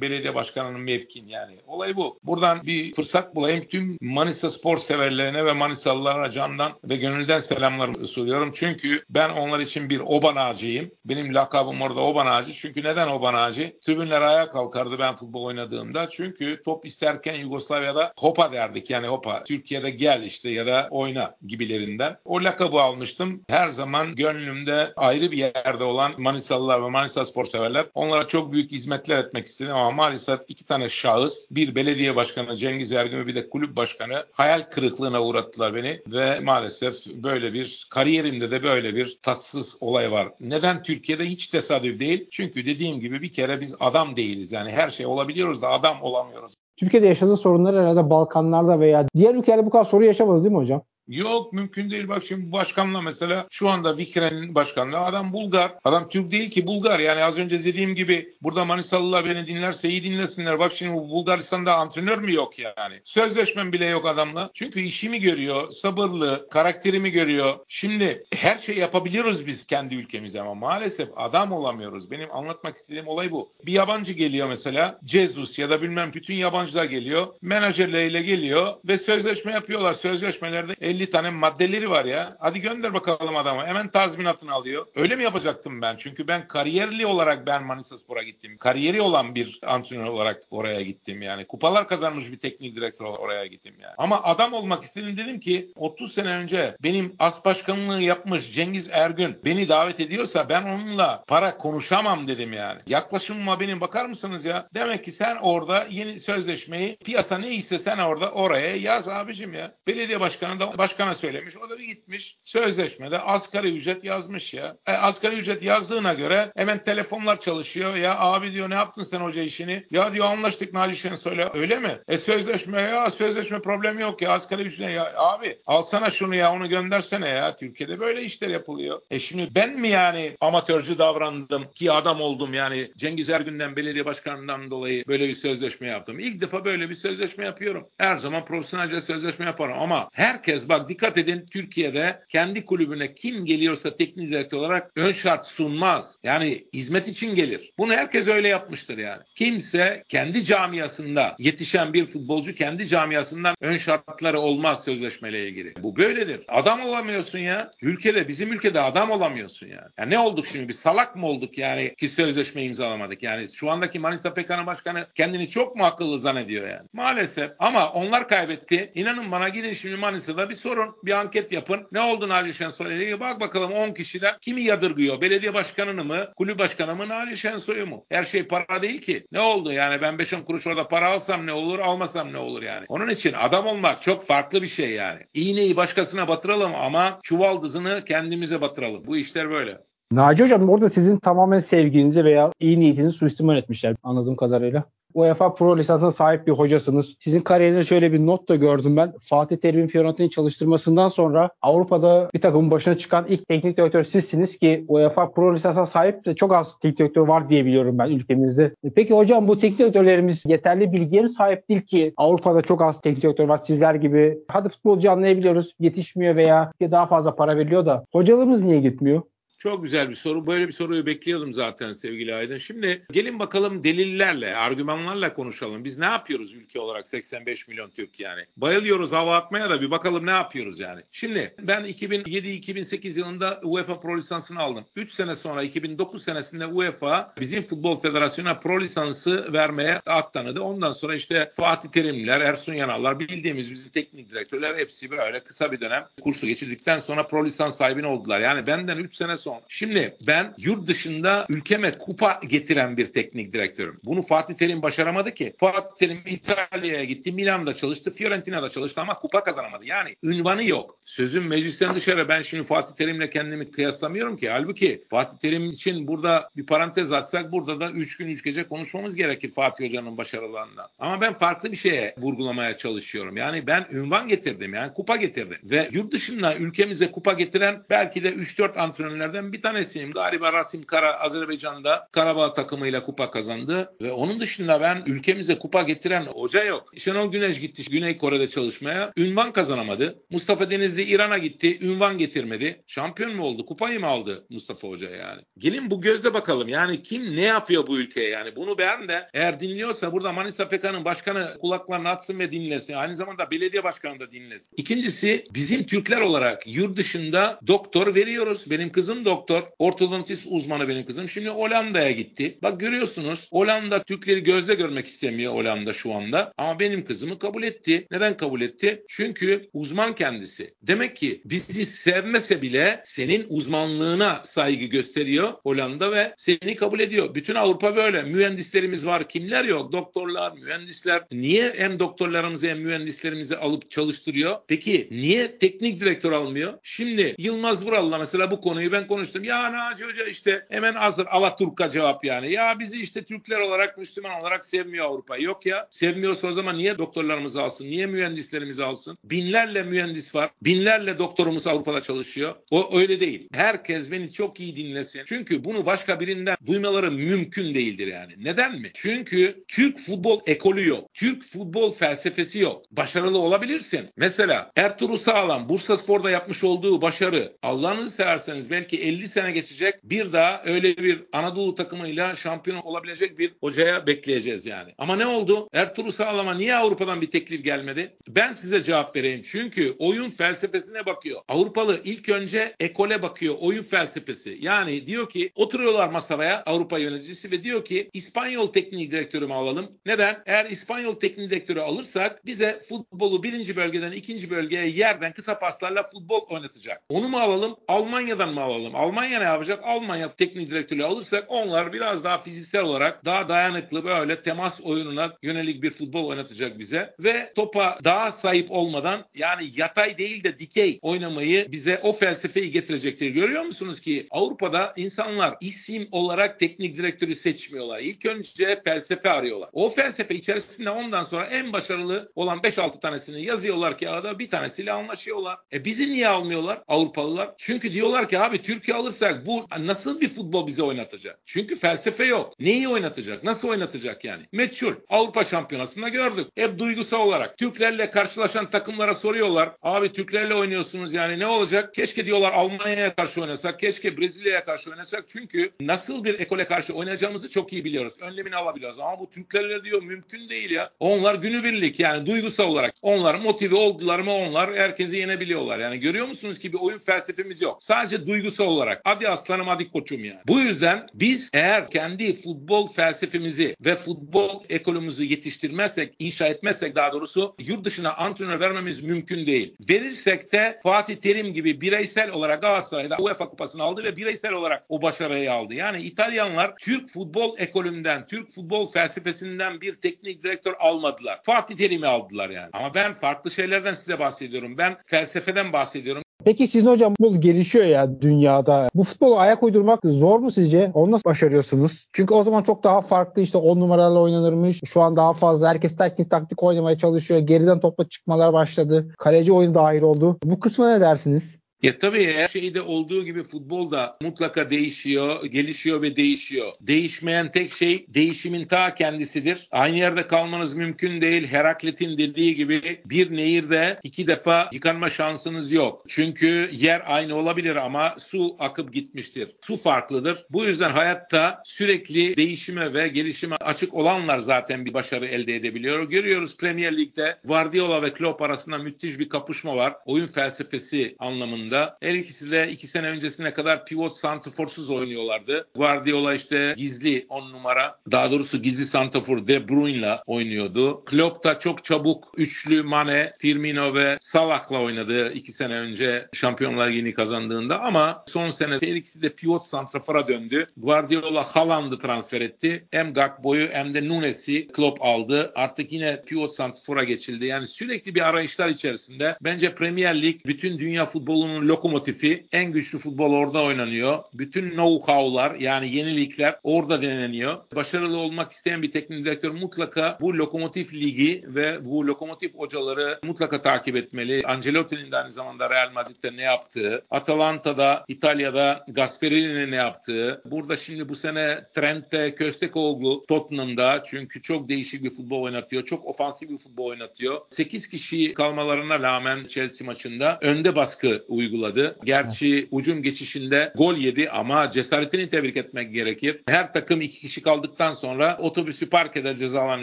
[0.00, 1.56] belediye başkanının mevkin yani.
[1.66, 2.18] Olay bu.
[2.24, 3.60] Buradan bir fırsat bulayım.
[3.60, 8.52] Tüm Manisa spor severlerine ve Manisalılara candan ve gönülden selamlar sunuyorum.
[8.54, 10.90] Çünkü ben onlar için bir oban ağacıyım.
[11.04, 12.52] Benim lakabım orada oban ağacı.
[12.52, 13.76] Çünkü neden oban ağacı?
[13.82, 16.08] Tribünler ayağa kalkardı ben futbol oynadığımda.
[16.10, 18.90] Çünkü top isterken Yugoslavya'da hopa derdik.
[18.90, 19.44] Yani hopa.
[19.44, 22.16] Türkiye'de gel işte ya da oyna gibilerinden.
[22.24, 23.42] O lakabı almıştım.
[23.48, 27.86] Her zaman gönlümde ayrı bir yerde olan Manisalılar ve Manisa spor severler.
[27.94, 32.92] Onlara çok büyük hizmetler etmek istedim ama maalesef iki tane şahıs, bir belediye başkanı Cengiz
[32.92, 38.62] Ergün bir de kulüp başkanı hayal kırıklığına uğrattılar beni ve maalesef böyle bir kariyerimde de
[38.62, 40.28] böyle bir tatsız olay var.
[40.40, 42.28] Neden Türkiye'de hiç tesadüf değil?
[42.30, 44.52] Çünkü dediğim gibi bir kere biz adam değiliz.
[44.52, 46.54] Yani her şey olabiliyoruz da adam olamıyoruz.
[46.76, 50.82] Türkiye'de yaşadığı sorunlar herhalde Balkanlarda veya diğer ülkelerde bu kadar soru yaşamadı değil mi hocam?
[51.08, 52.08] Yok mümkün değil.
[52.08, 55.74] Bak şimdi bu başkanla mesela şu anda Vikren'in başkanlığı adam Bulgar.
[55.84, 56.98] Adam Türk değil ki Bulgar.
[56.98, 60.58] Yani az önce dediğim gibi burada Manisalılar beni dinlerse iyi dinlesinler.
[60.58, 63.00] Bak şimdi bu Bulgaristan'da antrenör mü yok yani?
[63.04, 64.50] Sözleşmem bile yok adamla.
[64.54, 67.54] Çünkü işimi görüyor, sabırlı, karakterimi görüyor.
[67.68, 72.10] Şimdi her şey yapabiliyoruz biz kendi ülkemizde ama maalesef adam olamıyoruz.
[72.10, 73.52] Benim anlatmak istediğim olay bu.
[73.66, 74.98] Bir yabancı geliyor mesela.
[75.06, 77.26] Jesus ya da bilmem bütün yabancılar geliyor.
[77.42, 79.92] Menajerleriyle geliyor ve sözleşme yapıyorlar.
[79.92, 82.36] Sözleşmelerde 50 tane maddeleri var ya.
[82.38, 83.66] Hadi gönder bakalım adamı.
[83.66, 84.86] Hemen tazminatını alıyor.
[84.96, 85.96] Öyle mi yapacaktım ben?
[85.98, 88.56] Çünkü ben kariyerli olarak ben Manisa Spor'a gittim.
[88.58, 91.46] Kariyeri olan bir antrenör olarak oraya gittim yani.
[91.46, 93.94] Kupalar kazanmış bir teknik direktör olarak oraya gittim yani.
[93.98, 99.38] Ama adam olmak istedim dedim ki 30 sene önce benim as başkanlığı yapmış Cengiz Ergün
[99.44, 102.80] beni davet ediyorsa ben onunla para konuşamam dedim yani.
[102.86, 104.68] Yaklaşımıma benim bakar mısınız ya?
[104.74, 109.74] Demek ki sen orada yeni sözleşmeyi piyasa neyse sen orada oraya yaz abicim ya.
[109.86, 111.56] Belediye başkanı da başkana söylemiş.
[111.56, 114.76] O da bir gitmiş sözleşmede asgari ücret yazmış ya.
[114.86, 117.96] E, asgari ücret yazdığına göre hemen telefonlar çalışıyor.
[117.96, 119.84] Ya abi diyor ne yaptın sen hoca işini?
[119.90, 121.98] Ya diyor anlaştık Naci söyle öyle mi?
[122.08, 125.12] E sözleşme ya sözleşme problemi yok ya asgari ücret ya.
[125.16, 127.56] Abi alsana şunu ya onu göndersene ya.
[127.56, 129.00] Türkiye'de böyle işler yapılıyor.
[129.10, 134.70] E şimdi ben mi yani amatörcü davrandım ki adam oldum yani Cengiz Ergün'den belediye başkanından
[134.70, 136.18] dolayı böyle bir sözleşme yaptım.
[136.18, 137.88] İlk defa böyle bir sözleşme yapıyorum.
[137.98, 143.96] Her zaman profesyonelce sözleşme yaparım ama herkes bak dikkat edin Türkiye'de kendi kulübüne kim geliyorsa
[143.96, 146.18] teknik direktör olarak ön şart sunmaz.
[146.22, 147.72] Yani hizmet için gelir.
[147.78, 149.22] Bunu herkes öyle yapmıştır yani.
[149.34, 155.74] Kimse kendi camiasında yetişen bir futbolcu kendi camiasından ön şartları olmaz sözleşmeyle ilgili.
[155.82, 156.40] Bu böyledir.
[156.48, 157.70] Adam olamıyorsun ya.
[157.82, 159.88] Ülkede bizim ülkede adam olamıyorsun yani.
[159.98, 160.68] Ya ne olduk şimdi?
[160.68, 163.22] Bir salak mı olduk yani ki sözleşme imzalamadık?
[163.22, 166.88] Yani şu andaki Manisa PK'nın başkanı kendini çok mu akıllı zannediyor yani?
[166.92, 167.50] Maalesef.
[167.58, 168.92] Ama onlar kaybetti.
[168.94, 170.96] İnanın bana gidin şimdi Manisa'da bir sorun.
[171.04, 171.80] Bir anket yapın.
[171.92, 175.20] Ne oldu Naci Şensoy ile Bak bakalım 10 kişiden kimi yadırgıyor?
[175.20, 176.26] Belediye başkanını mı?
[176.36, 177.08] Kulüp başkanı mı?
[177.08, 178.04] Naci Şensoy'u mu?
[178.08, 179.26] Her şey para değil ki.
[179.32, 182.84] Ne oldu yani ben 5-10 kuruş orada para alsam ne olur almasam ne olur yani.
[182.88, 185.20] Onun için adam olmak çok farklı bir şey yani.
[185.34, 189.06] İğneyi başkasına batıralım ama çuvaldızını kendimize batıralım.
[189.06, 189.78] Bu işler böyle.
[190.12, 194.84] Naci Hocam orada sizin tamamen sevginizi veya iyi niyetinizi suistimal etmişler anladığım kadarıyla.
[195.14, 197.16] UEFA Pro lisansına sahip bir hocasınız.
[197.20, 199.12] Sizin kariyerinize şöyle bir not da gördüm ben.
[199.22, 204.84] Fatih Terim'in Fiorentina'yı çalıştırmasından sonra Avrupa'da bir takımın başına çıkan ilk teknik direktör sizsiniz ki
[204.88, 208.74] UEFA Pro lisansına sahip de çok az teknik direktör var diye biliyorum ben ülkemizde.
[208.84, 213.22] E peki hocam bu teknik direktörlerimiz yeterli bilgiye sahip değil ki Avrupa'da çok az teknik
[213.22, 214.38] direktör var sizler gibi.
[214.48, 219.22] Hadi futbolcu anlayabiliyoruz yetişmiyor veya daha fazla para veriliyor da hocalığımız niye gitmiyor?
[219.64, 220.46] Çok güzel bir soru.
[220.46, 222.58] Böyle bir soruyu bekliyordum zaten sevgili Aydın.
[222.58, 225.84] Şimdi gelin bakalım delillerle, argümanlarla konuşalım.
[225.84, 228.44] Biz ne yapıyoruz ülke olarak 85 milyon Türk yani?
[228.56, 231.02] Bayılıyoruz hava atmaya da bir bakalım ne yapıyoruz yani.
[231.12, 234.84] Şimdi ben 2007-2008 yılında UEFA Pro lisansını aldım.
[234.96, 240.60] 3 sene sonra 2009 senesinde UEFA bizim Futbol Federasyonu'na Pro lisansı vermeye at tanıdı.
[240.60, 245.80] Ondan sonra işte Fatih Terimler, Ersun Yanallar bildiğimiz bizim teknik direktörler hepsi böyle kısa bir
[245.80, 248.40] dönem kursu geçirdikten sonra Pro lisans sahibini oldular.
[248.40, 249.62] Yani benden 3 sene sonra son.
[249.68, 254.00] Şimdi ben yurt dışında ülkeme kupa getiren bir teknik direktörüm.
[254.04, 255.54] Bunu Fatih Terim başaramadı ki.
[255.58, 259.86] Fatih Terim İtalya'ya gitti, Milan'da çalıştı, Fiorentina'da çalıştı ama kupa kazanamadı.
[259.86, 260.98] Yani ünvanı yok.
[261.04, 264.50] Sözüm meclisten dışarı ben şimdi Fatih Terim'le kendimi kıyaslamıyorum ki.
[264.50, 269.14] Halbuki Fatih Terim için burada bir parantez atsak burada da 3 gün 3 gece konuşmamız
[269.14, 270.88] gerekir Fatih Hoca'nın başarılarından.
[270.98, 273.36] Ama ben farklı bir şeye vurgulamaya çalışıyorum.
[273.36, 275.58] Yani ben ünvan getirdim yani kupa getirdim.
[275.64, 280.10] Ve yurt dışında ülkemize kupa getiren belki de 3-4 antrenörlerden ben bir tanesiyim.
[280.10, 286.26] Galiba Rasim Kara Azerbaycan'da Karabağ takımıyla kupa kazandı ve onun dışında ben ülkemize kupa getiren
[286.26, 286.92] hoca yok.
[286.96, 289.12] Şenol Güneş gitti Güney Kore'de çalışmaya.
[289.16, 290.22] Ünvan kazanamadı.
[290.30, 291.78] Mustafa Denizli İran'a gitti.
[291.86, 292.82] Ünvan getirmedi.
[292.86, 293.66] Şampiyon mu oldu?
[293.66, 295.42] Kupayı mı aldı Mustafa Hoca yani?
[295.58, 296.68] Gelin bu gözle bakalım.
[296.68, 298.56] Yani kim ne yapıyor bu ülkeye yani?
[298.56, 302.92] Bunu ben de eğer dinliyorsa burada Manisa FK'nın başkanı kulaklarını atsın ve dinlesin.
[302.92, 304.70] Aynı zamanda belediye başkanı da dinlesin.
[304.76, 308.70] İkincisi bizim Türkler olarak yurt dışında doktor veriyoruz.
[308.70, 311.28] Benim kızım doktor, ortodontist uzmanı benim kızım.
[311.28, 312.58] Şimdi Hollanda'ya gitti.
[312.62, 316.52] Bak görüyorsunuz Hollanda Türkleri gözle görmek istemiyor Hollanda şu anda.
[316.58, 318.06] Ama benim kızımı kabul etti.
[318.10, 319.02] Neden kabul etti?
[319.08, 320.74] Çünkü uzman kendisi.
[320.82, 327.34] Demek ki bizi sevmese bile senin uzmanlığına saygı gösteriyor Hollanda ve seni kabul ediyor.
[327.34, 328.22] Bütün Avrupa böyle.
[328.22, 329.28] Mühendislerimiz var.
[329.28, 329.92] Kimler yok?
[329.92, 331.22] Doktorlar, mühendisler.
[331.32, 334.56] Niye hem doktorlarımızı hem mühendislerimizi alıp çalıştırıyor?
[334.68, 336.74] Peki niye teknik direktör almıyor?
[336.82, 339.44] Şimdi Yılmaz Vural'la mesela bu konuyu ben konuştum.
[339.44, 342.52] Ya Naci Hoca işte hemen hazır Alaturka cevap yani.
[342.52, 345.36] Ya bizi işte Türkler olarak Müslüman olarak sevmiyor Avrupa.
[345.36, 347.84] Yok ya sevmiyorsa o zaman niye doktorlarımızı alsın?
[347.84, 349.18] Niye mühendislerimizi alsın?
[349.24, 350.50] Binlerle mühendis var.
[350.62, 352.54] Binlerle doktorumuz Avrupa'da çalışıyor.
[352.70, 353.48] O öyle değil.
[353.52, 355.22] Herkes beni çok iyi dinlesin.
[355.26, 358.32] Çünkü bunu başka birinden duymaları mümkün değildir yani.
[358.36, 358.90] Neden mi?
[358.94, 361.14] Çünkü Türk futbol ekolü yok.
[361.14, 362.82] Türk futbol felsefesi yok.
[362.90, 364.08] Başarılı olabilirsin.
[364.16, 369.94] Mesela Ertuğrul Sağlam Bursa Spor'da yapmış olduğu başarı Allah'ınızı severseniz belki 50 sene geçecek.
[370.04, 374.94] Bir daha öyle bir Anadolu takımıyla şampiyon olabilecek bir hocaya bekleyeceğiz yani.
[374.98, 375.68] Ama ne oldu?
[375.72, 378.16] Ertuğrul Sağlam'a niye Avrupa'dan bir teklif gelmedi?
[378.28, 379.42] Ben size cevap vereyim.
[379.50, 381.40] Çünkü oyun felsefesine bakıyor.
[381.48, 383.54] Avrupalı ilk önce ekole bakıyor.
[383.60, 384.58] Oyun felsefesi.
[384.60, 389.98] Yani diyor ki oturuyorlar masaya Avrupa yöneticisi ve diyor ki İspanyol teknik direktörü mü alalım?
[390.06, 390.42] Neden?
[390.46, 396.40] Eğer İspanyol teknik direktörü alırsak bize futbolu birinci bölgeden ikinci bölgeye yerden kısa paslarla futbol
[396.48, 397.02] oynatacak.
[397.08, 397.76] Onu mu alalım?
[397.88, 398.93] Almanya'dan mı alalım?
[398.94, 399.80] Almanya ne yapacak?
[399.84, 405.82] Almanya teknik direktörü alırsak onlar biraz daha fiziksel olarak daha dayanıklı böyle temas oyununa yönelik
[405.82, 411.72] bir futbol oynatacak bize ve topa daha sahip olmadan yani yatay değil de dikey oynamayı
[411.72, 413.30] bize o felsefeyi getirecektir.
[413.30, 418.00] Görüyor musunuz ki Avrupa'da insanlar isim olarak teknik direktörü seçmiyorlar.
[418.00, 419.68] İlk önce felsefe arıyorlar.
[419.72, 424.92] O felsefe içerisinde ondan sonra en başarılı olan 5-6 tanesini yazıyorlar ki arada bir tanesiyle
[424.92, 425.58] anlaşıyorlar.
[425.72, 427.50] E bizi niye almıyorlar Avrupalılar?
[427.58, 431.38] Çünkü diyorlar ki abi Türkiye alırsak bu nasıl bir futbol bize oynatacak?
[431.46, 432.52] Çünkü felsefe yok.
[432.60, 433.44] Neyi oynatacak?
[433.44, 434.42] Nasıl oynatacak yani?
[434.52, 434.94] Meçhul.
[435.08, 436.46] Avrupa Şampiyonası'nda gördük.
[436.54, 437.58] Hep duygusal olarak.
[437.58, 439.70] Türklerle karşılaşan takımlara soruyorlar.
[439.82, 441.94] Abi Türklerle oynuyorsunuz yani ne olacak?
[441.94, 443.80] Keşke diyorlar Almanya'ya karşı oynasak.
[443.80, 445.24] Keşke Brezilya'ya karşı oynasak.
[445.28, 448.14] Çünkü nasıl bir ekole karşı oynayacağımızı çok iyi biliyoruz.
[448.20, 448.98] Önlemini alabiliyoruz.
[448.98, 450.90] Ama bu Türklerle diyor mümkün değil ya.
[451.00, 452.94] Onlar günübirlik yani duygusal olarak.
[453.02, 455.78] Onlar motive oldular mı onlar herkesi yenebiliyorlar.
[455.78, 457.82] Yani görüyor musunuz ki bir oyun felsefemiz yok.
[457.82, 459.00] Sadece duygusal olarak.
[459.04, 460.40] Hadi aslanım hadi koçum yani.
[460.48, 467.54] Bu yüzden biz eğer kendi futbol felsefemizi ve futbol ekolümüzü yetiştirmezsek, inşa etmezsek daha doğrusu
[467.58, 469.74] yurt dışına antrenör vermemiz mümkün değil.
[469.88, 475.02] Verirsek de Fatih Terim gibi bireysel olarak Galatasaray'da UEFA kupasını aldı ve bireysel olarak o
[475.02, 475.74] başarıyı aldı.
[475.74, 481.40] Yani İtalyanlar Türk futbol ekolünden, Türk futbol felsefesinden bir teknik direktör almadılar.
[481.42, 482.70] Fatih Terim'i aldılar yani.
[482.72, 484.78] Ama ben farklı şeylerden size bahsediyorum.
[484.78, 486.23] Ben felsefeden bahsediyorum.
[486.44, 488.88] Peki sizin hocam bu gelişiyor ya dünyada.
[488.94, 490.90] Bu futbolu ayak uydurmak zor mu sizce?
[490.94, 492.06] Onu nasıl başarıyorsunuz?
[492.12, 494.80] Çünkü o zaman çok daha farklı işte 10 numaralarla oynanırmış.
[494.84, 497.40] Şu an daha fazla herkes taktik taktik oynamaya çalışıyor.
[497.40, 499.08] Geriden topla çıkmalar başladı.
[499.18, 500.38] Kaleci oyunu dahil oldu.
[500.44, 501.63] Bu kısma ne dersiniz?
[501.84, 506.72] Ya tabii her şeyde olduğu gibi futbol da mutlaka değişiyor, gelişiyor ve değişiyor.
[506.80, 509.68] Değişmeyen tek şey değişimin ta kendisidir.
[509.70, 511.46] Aynı yerde kalmanız mümkün değil.
[511.46, 516.04] Heraklit'in dediği gibi bir nehirde iki defa yıkanma şansınız yok.
[516.08, 519.48] Çünkü yer aynı olabilir ama su akıp gitmiştir.
[519.66, 520.46] Su farklıdır.
[520.50, 526.10] Bu yüzden hayatta sürekli değişime ve gelişime açık olanlar zaten bir başarı elde edebiliyor.
[526.10, 529.94] Görüyoruz Premier Lig'de Guardiola ve Klopp arasında müthiş bir kapışma var.
[530.06, 531.96] Oyun felsefesi anlamında anlamda.
[532.00, 535.66] Her ikisi de iki sene öncesine kadar pivot santrforsuz oynuyorlardı.
[535.74, 541.04] Guardiola işte gizli on numara daha doğrusu gizli santrfor De Bruyne'la oynuyordu.
[541.04, 547.14] Klopp da çok çabuk üçlü Mane, Firmino ve Salah'la oynadı iki sene önce Şampiyonlar Ligi'ni
[547.14, 550.66] kazandığında ama son sene her ikisi de pivot santrafora döndü.
[550.76, 552.84] Guardiola Haaland'ı transfer etti.
[552.90, 555.52] Hem Gakpo'yu hem de Nunes'i Klopp aldı.
[555.54, 557.46] Artık yine pivot santrafora geçildi.
[557.46, 559.36] Yani sürekli bir arayışlar içerisinde.
[559.40, 562.46] Bence Premier Lig bütün dünya futbolunun lokomotifi.
[562.52, 564.18] En güçlü futbol orada oynanıyor.
[564.34, 567.58] Bütün know-how'lar yani yenilikler orada deneniyor.
[567.74, 573.62] Başarılı olmak isteyen bir teknik direktör mutlaka bu lokomotif ligi ve bu lokomotif hocaları mutlaka
[573.62, 574.42] takip etmeli.
[574.46, 581.08] Ancelotti'nin de aynı zamanda Real Madrid'de ne yaptığı, Atalanta'da, İtalya'da Gasperini'nin ne yaptığı, burada şimdi
[581.08, 585.84] bu sene Trent'te Köstekoğlu Tottenham'da çünkü çok değişik bir futbol oynatıyor.
[585.84, 587.40] Çok ofansif bir futbol oynatıyor.
[587.50, 591.96] 8 kişi kalmalarına rağmen Chelsea maçında önde baskı uyguladı uyguladı.
[592.04, 596.40] Gerçi ucum geçişinde gol yedi ama cesaretini tebrik etmek gerekir.
[596.48, 599.82] Her takım iki kişi kaldıktan sonra otobüsü park eder cezalan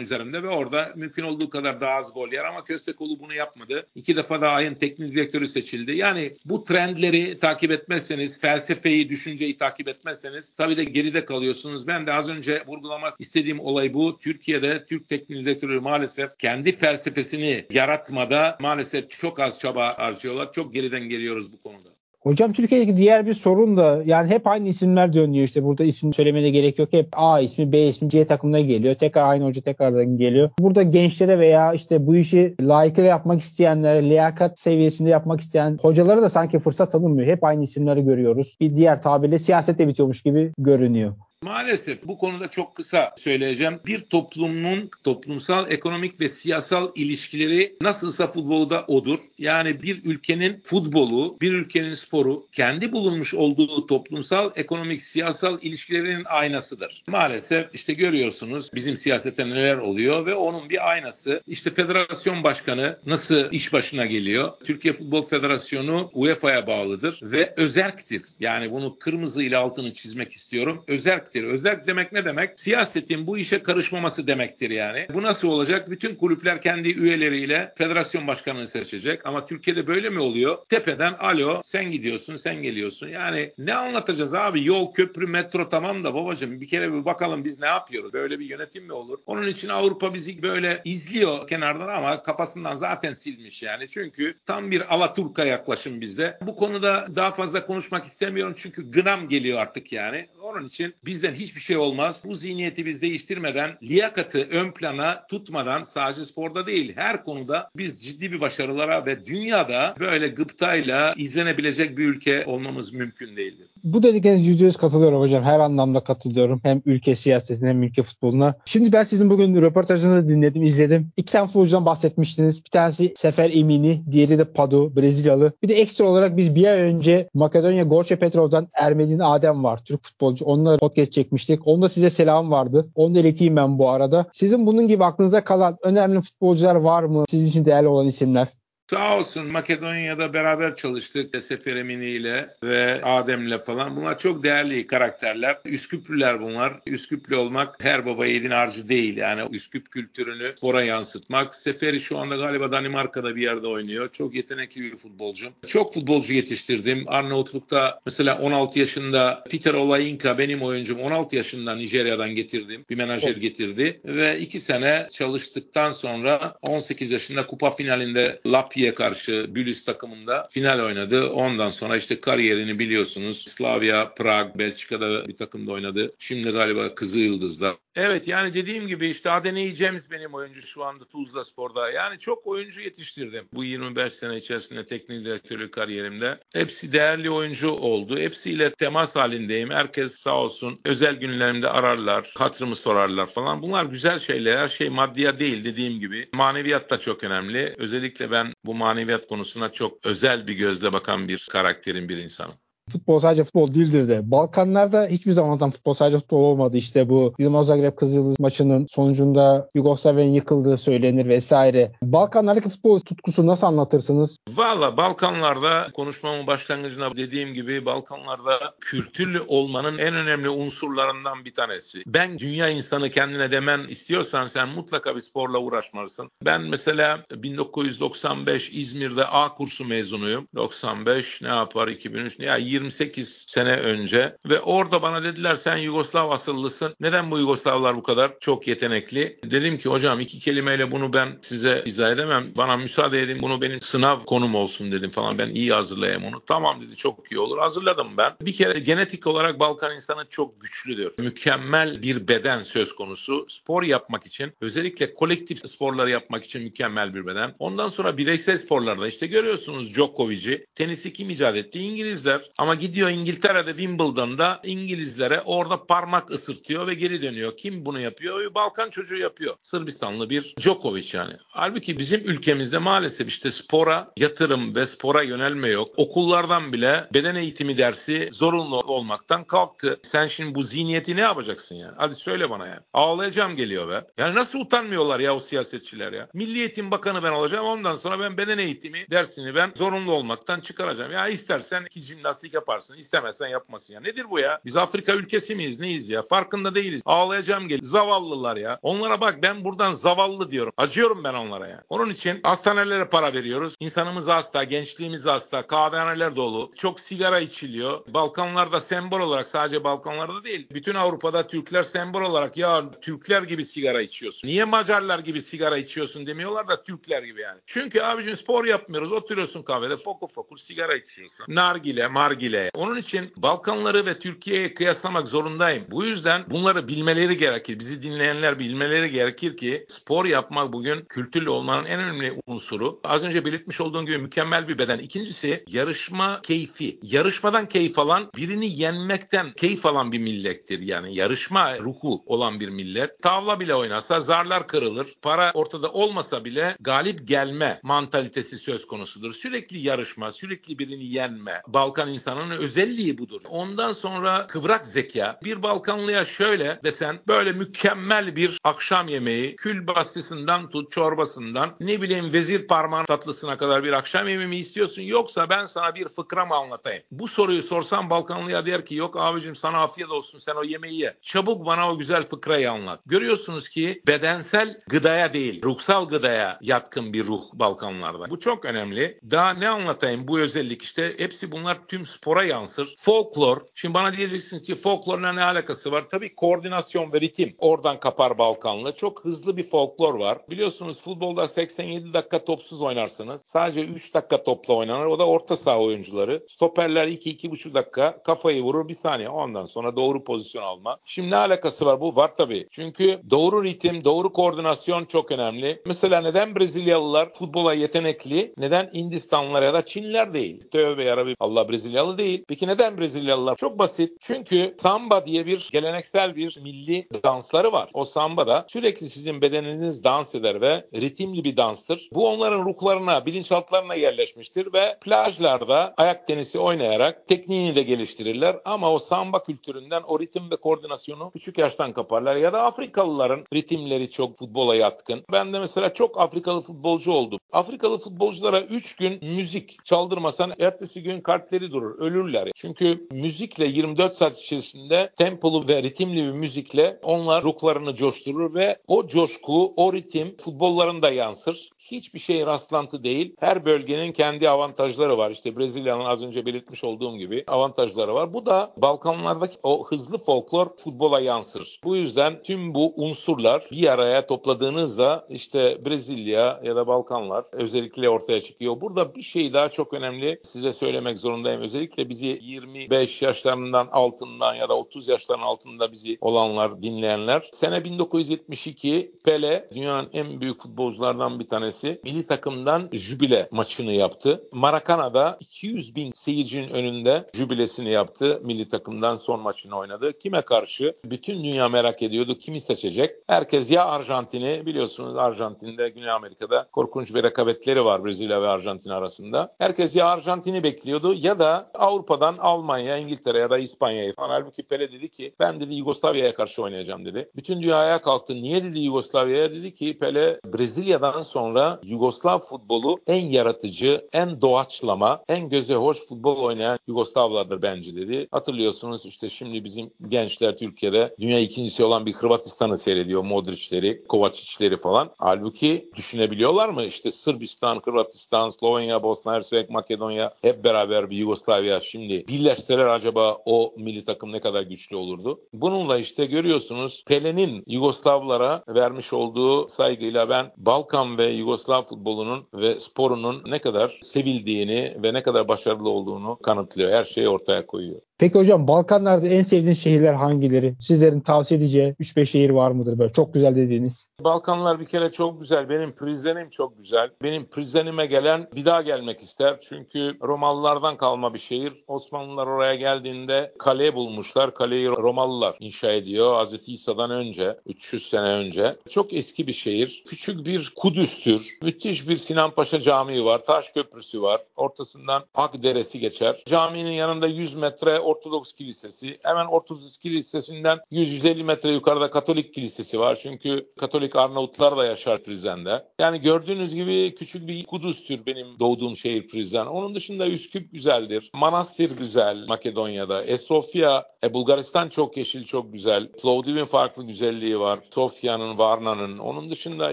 [0.00, 3.86] üzerinde ve orada mümkün olduğu kadar daha az gol yer ama Köstekolu bunu yapmadı.
[3.94, 5.96] İki defa da ayın teknik direktörü seçildi.
[5.96, 11.86] Yani bu trendleri takip etmezseniz, felsefeyi, düşünceyi takip etmezseniz tabii de geride kalıyorsunuz.
[11.86, 14.18] Ben de az önce vurgulamak istediğim olay bu.
[14.18, 20.52] Türkiye'de Türk teknik direktörü maalesef kendi felsefesini yaratmada maalesef çok az çaba harcıyorlar.
[20.52, 21.88] Çok geriden geliyoruz bu konuda.
[22.20, 26.50] Hocam Türkiye'deki diğer bir sorun da yani hep aynı isimler dönüyor işte burada isim söylemene
[26.50, 26.92] gerek yok.
[26.92, 28.94] Hep A ismi B ismi C takımına geliyor.
[28.94, 30.50] Tekrar aynı hoca tekrardan geliyor.
[30.58, 36.28] Burada gençlere veya işte bu işi layıkıyla yapmak isteyenlere, liyakat seviyesinde yapmak isteyen hocalara da
[36.28, 37.28] sanki fırsat tanınmıyor.
[37.28, 38.56] Hep aynı isimleri görüyoruz.
[38.60, 41.14] Bir diğer tabirle siyasette bitiyormuş gibi görünüyor.
[41.42, 43.80] Maalesef bu konuda çok kısa söyleyeceğim.
[43.86, 49.18] Bir toplumun toplumsal, ekonomik ve siyasal ilişkileri nasılsa futbolda odur.
[49.38, 57.04] Yani bir ülkenin futbolu, bir ülkenin sporu kendi bulunmuş olduğu toplumsal, ekonomik, siyasal ilişkilerinin aynasıdır.
[57.08, 61.42] Maalesef işte görüyorsunuz bizim siyasette neler oluyor ve onun bir aynası.
[61.46, 64.52] İşte federasyon başkanı nasıl iş başına geliyor?
[64.64, 68.22] Türkiye Futbol Federasyonu UEFA'ya bağlıdır ve özerktir.
[68.40, 70.84] Yani bunu kırmızı ile altını çizmek istiyorum.
[70.88, 71.54] Özerk demektir.
[71.54, 72.60] Özerk demek ne demek?
[72.60, 75.06] Siyasetin bu işe karışmaması demektir yani.
[75.14, 75.90] Bu nasıl olacak?
[75.90, 79.26] Bütün kulüpler kendi üyeleriyle federasyon başkanını seçecek.
[79.26, 80.58] Ama Türkiye'de böyle mi oluyor?
[80.68, 83.08] Tepeden alo sen gidiyorsun sen geliyorsun.
[83.08, 84.64] Yani ne anlatacağız abi?
[84.64, 88.12] Yol, köprü, metro tamam da babacığım bir kere bir bakalım biz ne yapıyoruz?
[88.12, 89.18] Böyle bir yönetim mi olur?
[89.26, 93.88] Onun için Avrupa bizi böyle izliyor kenardan ama kafasından zaten silmiş yani.
[93.88, 96.38] Çünkü tam bir Alaturka yaklaşım bizde.
[96.46, 100.28] Bu konuda daha fazla konuşmak istemiyorum çünkü gram geliyor artık yani.
[100.42, 102.22] Onun için bizden hiçbir şey olmaz.
[102.24, 108.32] Bu zihniyeti biz değiştirmeden, liyakatı ön plana tutmadan sadece sporda değil her konuda biz ciddi
[108.32, 113.68] bir başarılara ve dünyada böyle gıptayla izlenebilecek bir ülke olmamız mümkün değildir.
[113.84, 115.44] Bu dedikleriniz yüzde yüz katılıyorum hocam.
[115.44, 116.60] Her anlamda katılıyorum.
[116.62, 118.54] Hem ülke siyasetine hem ülke futboluna.
[118.64, 121.12] Şimdi ben sizin bugün röportajınızı dinledim, izledim.
[121.16, 122.64] İki tane futbolcudan bahsetmiştiniz.
[122.64, 125.52] Bir tanesi Sefer Emini, diğeri de Padu, Brezilyalı.
[125.62, 130.04] Bir de ekstra olarak biz bir ay önce Makedonya Gorçe Petrov'dan Ermeni'nin Adem var, Türk
[130.04, 130.44] futbolcu.
[130.44, 131.66] Onunla podcast çekmiştik.
[131.66, 132.88] Onda size selam vardı.
[132.94, 134.26] Onu da ileteyim ben bu arada.
[134.32, 137.24] Sizin bunun gibi aklınıza kalan önemli futbolcular var mı?
[137.30, 138.48] Sizin için değerli olan isimler.
[138.92, 143.96] Sağ olsun Makedonya'da beraber çalıştık Sefer Emini ile ve Adem'le falan.
[143.96, 145.58] Bunlar çok değerli karakterler.
[145.64, 146.80] Üsküplüler bunlar.
[146.86, 149.16] Üsküplü olmak her baba yiğidin harcı değil.
[149.16, 151.54] Yani Üsküp kültürünü spora yansıtmak.
[151.54, 154.08] Sefer'i şu anda galiba Danimarka'da bir yerde oynuyor.
[154.12, 155.48] Çok yetenekli bir futbolcu.
[155.66, 157.04] Çok futbolcu yetiştirdim.
[157.06, 162.84] Arnavutluk'ta mesela 16 yaşında Peter Olayinka benim oyuncum 16 yaşında Nijerya'dan getirdim.
[162.90, 169.54] Bir menajer getirdi ve 2 sene çalıştıktan sonra 18 yaşında kupa finalinde Lapia Türkiye karşı
[169.54, 171.28] Bülis takımında final oynadı.
[171.28, 173.44] Ondan sonra işte kariyerini biliyorsunuz.
[173.48, 176.06] Slavia, Prag, Belçika'da bir takımda oynadı.
[176.18, 177.76] Şimdi galiba Kızı Yıldız'da.
[177.94, 181.90] Evet yani dediğim gibi işte Adeney James benim oyuncu şu anda Tuzla Spor'da.
[181.90, 186.38] Yani çok oyuncu yetiştirdim bu 25 sene içerisinde teknik direktörlük kariyerimde.
[186.52, 188.18] Hepsi değerli oyuncu oldu.
[188.18, 189.70] Hepsiyle temas halindeyim.
[189.70, 193.62] Herkes sağ olsun özel günlerimde ararlar, hatırımı sorarlar falan.
[193.62, 194.56] Bunlar güzel şeyler.
[194.58, 196.28] Her şey maddiya değil dediğim gibi.
[196.34, 197.74] Maneviyat da çok önemli.
[197.78, 202.54] Özellikle ben bu maneviyat konusuna çok özel bir gözle bakan bir karakterin bir insanım
[202.90, 204.30] futbol sadece futbol değildir de.
[204.30, 206.76] Balkanlarda hiçbir zaman futbol sadece futbol olmadı.
[206.76, 211.92] İşte bu Dinamo Zagreb Kızıldız maçının sonucunda Yugoslavya'nın yıkıldığı söylenir vesaire.
[212.02, 214.36] Balkanlardaki futbol tutkusu nasıl anlatırsınız?
[214.56, 222.02] Valla Balkanlarda konuşmamın başlangıcında dediğim gibi Balkanlarda kültürlü olmanın en önemli unsurlarından bir tanesi.
[222.06, 226.30] Ben dünya insanı kendine demen istiyorsan sen mutlaka bir sporla uğraşmalısın.
[226.44, 230.48] Ben mesela 1995 İzmir'de A kursu mezunuyum.
[230.54, 236.94] 95 ne yapar 2003 ya 28 sene önce ve orada bana dediler sen Yugoslav asıllısın.
[237.00, 239.38] Neden bu Yugoslavlar bu kadar çok yetenekli?
[239.44, 242.46] Dedim ki hocam iki kelimeyle bunu ben size izah edemem.
[242.56, 245.38] Bana müsaade edin bunu benim sınav konum olsun dedim falan.
[245.38, 246.42] Ben iyi hazırlayayım onu.
[246.46, 247.58] Tamam dedi çok iyi olur.
[247.58, 248.32] Hazırladım ben.
[248.40, 251.12] Bir kere genetik olarak Balkan insanı çok güçlüdür.
[251.18, 253.46] Mükemmel bir beden söz konusu.
[253.48, 257.54] Spor yapmak için özellikle kolektif sporları yapmak için mükemmel bir beden.
[257.58, 260.66] Ondan sonra bireysel sporlarda işte görüyorsunuz Djokovic'i.
[260.74, 261.78] Tenisi kim icat etti?
[261.78, 262.50] İngilizler.
[262.62, 267.56] Ama gidiyor İngiltere'de Wimbledon'da İngilizlere orada parmak ısırtıyor ve geri dönüyor.
[267.56, 268.54] Kim bunu yapıyor?
[268.54, 269.54] Balkan çocuğu yapıyor.
[269.62, 271.32] Sırbistanlı bir Djokovic yani.
[271.48, 275.88] Halbuki bizim ülkemizde maalesef işte spora yatırım ve spora yönelme yok.
[275.96, 280.00] Okullardan bile beden eğitimi dersi zorunlu olmaktan kalktı.
[280.12, 281.94] Sen şimdi bu zihniyeti ne yapacaksın yani?
[281.96, 282.80] Hadi söyle bana yani.
[282.92, 284.04] Ağlayacağım geliyor be.
[284.18, 286.28] Yani nasıl utanmıyorlar ya o siyasetçiler ya?
[286.34, 287.66] Milli Eğitim Bakanı ben olacağım.
[287.66, 291.12] Ondan sonra ben beden eğitimi dersini ben zorunlu olmaktan çıkaracağım.
[291.12, 292.96] Ya istersen iki jimnastik temizlik yaparsın.
[292.96, 294.00] İstemezsen yapmasın ya.
[294.00, 294.60] Nedir bu ya?
[294.64, 295.80] Biz Afrika ülkesi miyiz?
[295.80, 296.22] Neyiz ya?
[296.22, 297.02] Farkında değiliz.
[297.04, 297.80] Ağlayacağım gel.
[297.82, 298.78] Zavallılar ya.
[298.82, 300.72] Onlara bak ben buradan zavallı diyorum.
[300.76, 301.82] Acıyorum ben onlara ya.
[301.88, 303.74] Onun için hastanelere para veriyoruz.
[303.80, 306.72] İnsanımız hasta, gençliğimiz hasta, kahvehaneler dolu.
[306.76, 308.00] Çok sigara içiliyor.
[308.06, 310.66] Balkanlarda sembol olarak sadece Balkanlarda değil.
[310.70, 314.48] Bütün Avrupa'da Türkler sembol olarak ya Türkler gibi sigara içiyorsun.
[314.48, 317.60] Niye Macarlar gibi sigara içiyorsun demiyorlar da Türkler gibi yani.
[317.66, 319.12] Çünkü abicim spor yapmıyoruz.
[319.12, 321.46] Oturuyorsun kahvede fokur fokur sigara içiyorsun.
[321.48, 322.70] Nargile, margile nargile.
[322.74, 325.84] Onun için Balkanları ve Türkiye'ye kıyaslamak zorundayım.
[325.90, 327.78] Bu yüzden bunları bilmeleri gerekir.
[327.78, 333.00] Bizi dinleyenler bilmeleri gerekir ki spor yapmak bugün kültürlü olmanın en önemli unsuru.
[333.04, 334.98] Az önce belirtmiş olduğum gibi mükemmel bir beden.
[334.98, 336.98] İkincisi yarışma keyfi.
[337.02, 340.80] Yarışmadan keyif alan, birini yenmekten keyif alan bir millettir.
[340.80, 343.22] Yani yarışma ruhu olan bir millet.
[343.22, 345.14] Tavla bile oynasa zarlar kırılır.
[345.22, 349.32] Para ortada olmasa bile galip gelme mantalitesi söz konusudur.
[349.32, 351.62] Sürekli yarışma, sürekli birini yenme.
[351.68, 353.40] Balkan insan insanın özelliği budur.
[353.48, 355.38] Ondan sonra kıvrak zeka.
[355.44, 362.32] Bir Balkanlıya şöyle desen böyle mükemmel bir akşam yemeği, kül bastısından tut çorbasından ne bileyim
[362.32, 366.54] vezir parmağın tatlısına kadar bir akşam yemeği mi istiyorsun yoksa ben sana bir fıkra mı
[366.54, 367.02] anlatayım?
[367.10, 371.16] Bu soruyu sorsam Balkanlıya der ki yok abicim sana afiyet olsun sen o yemeği ye.
[371.22, 373.00] Çabuk bana o güzel fıkrayı anlat.
[373.06, 378.30] Görüyorsunuz ki bedensel gıdaya değil ruhsal gıdaya yatkın bir ruh Balkanlarda.
[378.30, 379.20] Bu çok önemli.
[379.30, 382.94] Daha ne anlatayım bu özellik işte hepsi bunlar tüm spora yansır.
[382.98, 383.60] Folklor.
[383.74, 386.04] Şimdi bana diyeceksiniz ki folklorla ne alakası var?
[386.10, 388.94] Tabii koordinasyon ve ritim oradan kapar Balkanlı.
[388.94, 390.38] Çok hızlı bir folklor var.
[390.50, 393.42] Biliyorsunuz futbolda 87 dakika topsuz oynarsınız.
[393.44, 395.06] Sadece 3 dakika topla oynanır.
[395.06, 396.46] O da orta saha oyuncuları.
[396.48, 399.28] Stoperler 2-2,5 dakika kafayı vurur bir saniye.
[399.28, 400.98] Ondan sonra doğru pozisyon alma.
[401.04, 402.16] Şimdi ne alakası var bu?
[402.16, 402.66] Var tabii.
[402.70, 405.82] Çünkü doğru ritim, doğru koordinasyon çok önemli.
[405.86, 408.54] Mesela neden Brezilyalılar futbola yetenekli?
[408.58, 410.70] Neden Hindistanlılar ya da Çinliler değil?
[410.70, 412.44] Tövbe yarabbi Allah Brezilyalı değil.
[412.48, 413.56] Peki neden Brezilyalılar?
[413.56, 414.12] Çok basit.
[414.20, 417.90] Çünkü samba diye bir geleneksel bir milli dansları var.
[417.94, 422.08] O samba da sürekli sizin bedeniniz dans eder ve ritimli bir danstır.
[422.12, 428.56] Bu onların ruhlarına, bilinçaltlarına yerleşmiştir ve plajlarda ayak tenisi oynayarak tekniğini de geliştirirler.
[428.64, 432.36] Ama o samba kültüründen o ritim ve koordinasyonu küçük yaştan kaparlar.
[432.36, 435.24] Ya da Afrikalıların ritimleri çok futbola yatkın.
[435.32, 437.40] Ben de mesela çok Afrikalı futbolcu oldum.
[437.52, 442.50] Afrikalı futbolculara 3 gün müzik çaldırmasan ertesi gün kalpleri durur, ölürler.
[442.54, 449.08] Çünkü müzikle 24 saat içerisinde tempolu ve ritimli bir müzikle onlar ruhlarını coşturur ve o
[449.08, 453.34] coşku, o ritim futbollarında yansır hiçbir şey rastlantı değil.
[453.40, 455.30] Her bölgenin kendi avantajları var.
[455.30, 458.34] İşte Brezilya'nın az önce belirtmiş olduğum gibi avantajları var.
[458.34, 461.80] Bu da Balkanlardaki o hızlı folklor futbola yansır.
[461.84, 468.40] Bu yüzden tüm bu unsurlar bir araya topladığınızda işte Brezilya ya da Balkanlar özellikle ortaya
[468.40, 468.80] çıkıyor.
[468.80, 471.60] Burada bir şey daha çok önemli size söylemek zorundayım.
[471.60, 477.50] Özellikle bizi 25 yaşlarından altından ya da 30 yaşların altında bizi olanlar, dinleyenler.
[477.54, 484.44] Sene 1972 Pele dünyanın en büyük futbolculardan bir tanesi tanesi milli takımdan jübile maçını yaptı.
[484.52, 488.40] Maracana'da 200 bin seyircinin önünde jübilesini yaptı.
[488.44, 490.18] Milli takımdan son maçını oynadı.
[490.18, 490.96] Kime karşı?
[491.04, 492.38] Bütün dünya merak ediyordu.
[492.38, 493.16] Kimi seçecek?
[493.26, 499.54] Herkes ya Arjantin'i biliyorsunuz Arjantin'de Güney Amerika'da korkunç bir rekabetleri var Brezilya ve Arjantin arasında.
[499.58, 504.28] Herkes ya Arjantin'i bekliyordu ya da Avrupa'dan Almanya, İngiltere ya da İspanya'yı falan.
[504.28, 507.28] Halbuki Pele dedi ki ben dedi Yugoslavya'ya karşı oynayacağım dedi.
[507.36, 508.34] Bütün dünya ayağa kalktı.
[508.34, 509.50] Niye dedi Yugoslavya'ya?
[509.50, 516.36] Dedi ki Pele Brezilya'dan sonra Yugoslav futbolu en yaratıcı, en doğaçlama, en göze hoş futbol
[516.36, 518.28] oynayan Yugoslavlardır bence dedi.
[518.30, 523.22] Hatırlıyorsunuz işte şimdi bizim gençler Türkiye'de dünya ikincisi olan bir Hırvatistan'ı seyrediyor.
[523.22, 525.10] Modric'leri, Kovacic'leri falan.
[525.18, 526.84] Halbuki düşünebiliyorlar mı?
[526.84, 533.74] İşte Sırbistan, Hırvatistan, Slovenya, Bosna Hersek, Makedonya hep beraber bir Yugoslavya şimdi birleşseler acaba o
[533.76, 535.40] milli takım ne kadar güçlü olurdu?
[535.52, 542.80] Bununla işte görüyorsunuz Pele'nin Yugoslavlara vermiş olduğu saygıyla ben Balkan ve Yugoslav Yugoslav futbolunun ve
[542.80, 546.92] sporunun ne kadar sevildiğini ve ne kadar başarılı olduğunu kanıtlıyor.
[546.92, 548.00] Her şeyi ortaya koyuyor.
[548.18, 550.74] Peki hocam Balkanlarda en sevdiğiniz şehirler hangileri?
[550.80, 554.08] Sizlerin tavsiye edeceği 3-5 şehir var mıdır böyle çok güzel dediğiniz?
[554.20, 555.68] Balkanlar bir kere çok güzel.
[555.68, 557.10] Benim Prizren'im çok güzel.
[557.22, 559.60] Benim Prizren'ime gelen bir daha gelmek ister.
[559.68, 561.72] Çünkü Romalılardan kalma bir şehir.
[561.86, 564.54] Osmanlılar oraya geldiğinde kale bulmuşlar.
[564.54, 566.46] Kaleyi Romalılar inşa ediyor.
[566.46, 566.68] Hz.
[566.68, 568.76] İsa'dan önce, 300 sene önce.
[568.90, 570.04] Çok eski bir şehir.
[570.06, 571.41] Küçük bir Kudüs'tür.
[571.62, 573.44] Müthiş bir Sinan Paşa Camii var.
[573.46, 574.40] Taş Köprüsü var.
[574.56, 576.42] Ortasından Ak Deresi geçer.
[576.46, 579.18] Caminin yanında 100 metre Ortodoks Kilisesi.
[579.22, 583.18] Hemen Ortodoks Kilisesi'nden 100-150 metre yukarıda Katolik Kilisesi var.
[583.22, 585.84] Çünkü Katolik Arnavutlar da yaşar Prizren'de.
[585.98, 589.66] Yani gördüğünüz gibi küçük bir Kudüs'tür benim doğduğum şehir Prizren.
[589.66, 591.30] Onun dışında Üsküp güzeldir.
[591.34, 593.24] Manastır güzel Makedonya'da.
[593.24, 596.12] Esofya, e, Bulgaristan çok yeşil, çok güzel.
[596.12, 597.78] Plovdiv'in farklı güzelliği var.
[597.94, 599.18] Sofya'nın, Varna'nın.
[599.18, 599.92] Onun dışında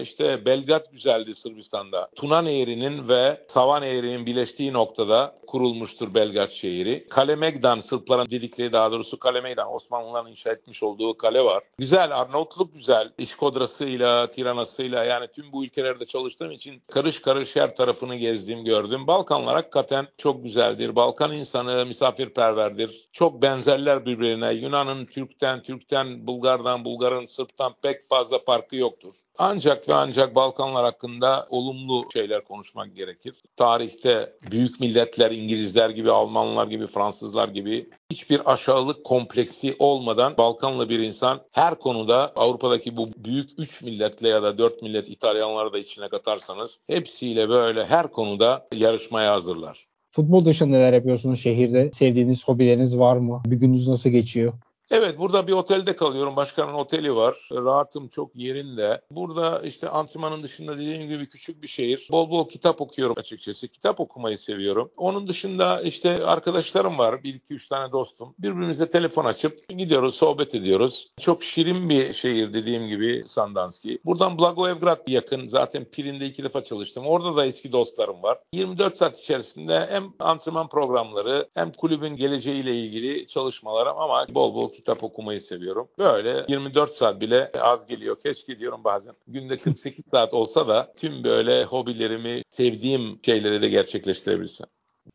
[0.00, 2.10] işte Belgrad güzeldi Sırbistan'da.
[2.16, 7.06] Tuna Nehri'nin ve Savan Nehri'nin birleştiği noktada kurulmuştur Belgrad şehri.
[7.08, 11.62] Kalemegdan, Sırp Arnavutların dedikleri daha doğrusu kale meydan Osmanlıların inşa etmiş olduğu kale var.
[11.78, 13.12] Güzel Arnavutluk güzel.
[13.18, 19.06] İşkodrasıyla, Tiranasıyla yani tüm bu ülkelerde çalıştığım için karış karış her tarafını gezdim gördüm.
[19.06, 20.96] Balkanlar hakikaten çok güzeldir.
[20.96, 23.08] Balkan insanı misafirperverdir.
[23.12, 24.52] Çok benzerler birbirine.
[24.52, 29.12] Yunan'ın Türk'ten, Türk'ten, Bulgar'dan, Bulgar'ın Sırp'tan pek fazla farkı yoktur.
[29.38, 33.34] Ancak ve ancak Balkanlar hakkında olumlu şeyler konuşmak gerekir.
[33.56, 40.98] Tarihte büyük milletler İngilizler gibi, Almanlar gibi, Fransızlar gibi hiçbir aşağılık kompleksi olmadan Balkanlı bir
[40.98, 46.08] insan her konuda Avrupa'daki bu büyük 3 milletle ya da 4 millet İtalyanları da içine
[46.08, 49.86] katarsanız hepsiyle böyle her konuda yarışmaya hazırlar.
[50.10, 51.90] Futbol dışında neler yapıyorsunuz şehirde?
[51.92, 53.42] Sevdiğiniz hobileriniz var mı?
[53.46, 54.52] Bir gününüz nasıl geçiyor?
[54.90, 56.36] Evet burada bir otelde kalıyorum.
[56.36, 57.48] Başkanın oteli var.
[57.52, 59.00] Rahatım çok yerinde.
[59.10, 62.08] Burada işte antrenmanın dışında dediğim gibi küçük bir şehir.
[62.12, 63.68] Bol bol kitap okuyorum açıkçası.
[63.68, 64.90] Kitap okumayı seviyorum.
[64.96, 67.24] Onun dışında işte arkadaşlarım var.
[67.24, 68.34] Bir iki üç tane dostum.
[68.38, 71.08] Birbirimize telefon açıp gidiyoruz, sohbet ediyoruz.
[71.20, 73.98] Çok şirin bir şehir dediğim gibi Sandanski.
[74.04, 75.48] Buradan Blagoevgrad yakın.
[75.48, 77.06] Zaten Pirin'de iki defa çalıştım.
[77.06, 78.38] Orada da eski dostlarım var.
[78.52, 85.04] 24 saat içerisinde hem antrenman programları hem kulübün geleceğiyle ilgili çalışmalarım ama bol bol kitap
[85.04, 85.88] okumayı seviyorum.
[85.98, 88.20] Böyle 24 saat bile az geliyor.
[88.20, 89.14] Keşke diyorum bazen.
[89.26, 94.66] Günde 48 saat olsa da tüm böyle hobilerimi, sevdiğim şeyleri de gerçekleştirebilsem.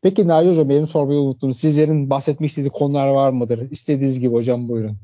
[0.02, 1.54] Peki Nail Hocam benim sormayı unuttum.
[1.54, 3.70] Sizlerin bahsetmek istediği konular var mıdır?
[3.70, 4.96] İstediğiniz gibi hocam buyurun.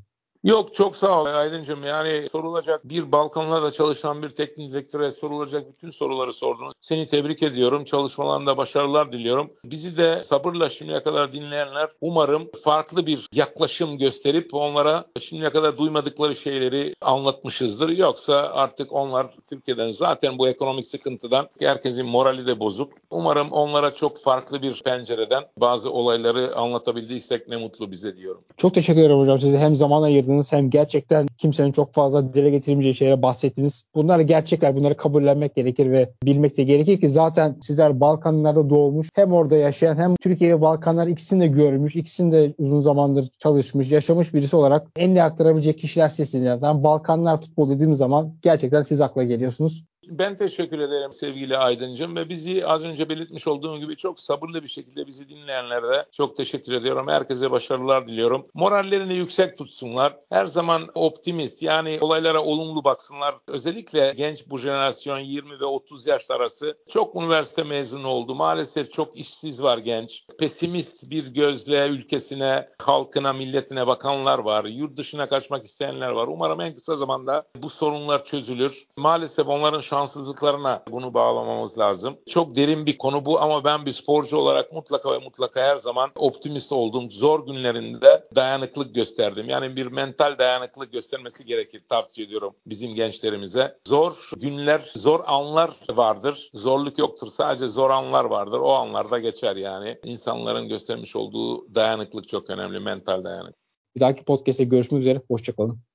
[0.44, 1.84] Yok çok sağ ol Aydıncığım.
[1.84, 6.72] Yani sorulacak bir Balkanlarda çalışan bir teknik direktöre sorulacak bütün soruları sordunuz.
[6.80, 7.84] Seni tebrik ediyorum.
[7.84, 9.50] Çalışmalarında başarılar diliyorum.
[9.64, 16.36] Bizi de sabırla şimdiye kadar dinleyenler umarım farklı bir yaklaşım gösterip onlara şimdiye kadar duymadıkları
[16.36, 17.88] şeyleri anlatmışızdır.
[17.88, 22.92] Yoksa artık onlar Türkiye'den zaten bu ekonomik sıkıntıdan herkesin morali de bozuk.
[23.10, 28.42] Umarım onlara çok farklı bir pencereden bazı olayları anlatabildiysek ne mutlu bize diyorum.
[28.56, 29.40] Çok teşekkür ederim hocam.
[29.40, 33.84] Size hem zaman ayırdınız açıkladınız hem gerçekten kimsenin çok fazla dile getirmeyeceği şeylere bahsettiniz.
[33.94, 34.76] Bunlar gerçekler.
[34.76, 39.96] Bunları kabullenmek gerekir ve bilmek de gerekir ki zaten sizler Balkanlarda doğmuş hem orada yaşayan
[39.96, 44.86] hem Türkiye ve Balkanlar ikisini de görmüş, ikisini de uzun zamandır çalışmış, yaşamış birisi olarak
[44.96, 46.44] en iyi aktarabilecek kişiler sizsiniz.
[46.44, 49.84] Yani Balkanlar futbol dediğim zaman gerçekten siz akla geliyorsunuz.
[50.08, 54.68] Ben teşekkür ederim sevgili Aydıncım ve bizi az önce belirtmiş olduğum gibi çok sabırlı bir
[54.68, 57.08] şekilde bizi dinleyenlere çok teşekkür ediyorum.
[57.08, 58.46] Herkese başarılar diliyorum.
[58.54, 60.16] Morallerini yüksek tutsunlar.
[60.30, 63.34] Her zaman optimist yani olaylara olumlu baksınlar.
[63.46, 68.34] Özellikle genç bu jenerasyon 20 ve 30 yaş arası çok üniversite mezunu oldu.
[68.34, 70.24] Maalesef çok işsiz var genç.
[70.38, 74.64] Pesimist bir gözle ülkesine, halkına, milletine bakanlar var.
[74.64, 76.26] Yurt dışına kaçmak isteyenler var.
[76.26, 78.86] Umarım en kısa zamanda bu sorunlar çözülür.
[78.96, 82.16] Maalesef onların şanssızlıklarına bunu bağlamamız lazım.
[82.28, 86.10] Çok derin bir konu bu ama ben bir sporcu olarak mutlaka ve mutlaka her zaman
[86.16, 87.10] optimist oldum.
[87.10, 89.48] Zor günlerinde dayanıklık gösterdim.
[89.48, 93.78] Yani bir mental dayanıklık göstermesi gerekir tavsiye ediyorum bizim gençlerimize.
[93.88, 96.50] Zor günler, zor anlar vardır.
[96.54, 97.28] Zorluk yoktur.
[97.32, 98.58] Sadece zor anlar vardır.
[98.58, 99.98] O anlarda geçer yani.
[100.04, 102.80] İnsanların göstermiş olduğu dayanıklık çok önemli.
[102.80, 103.62] Mental dayanıklık.
[103.96, 105.22] Bir dahaki podcast'te görüşmek üzere.
[105.28, 105.91] Hoşçakalın.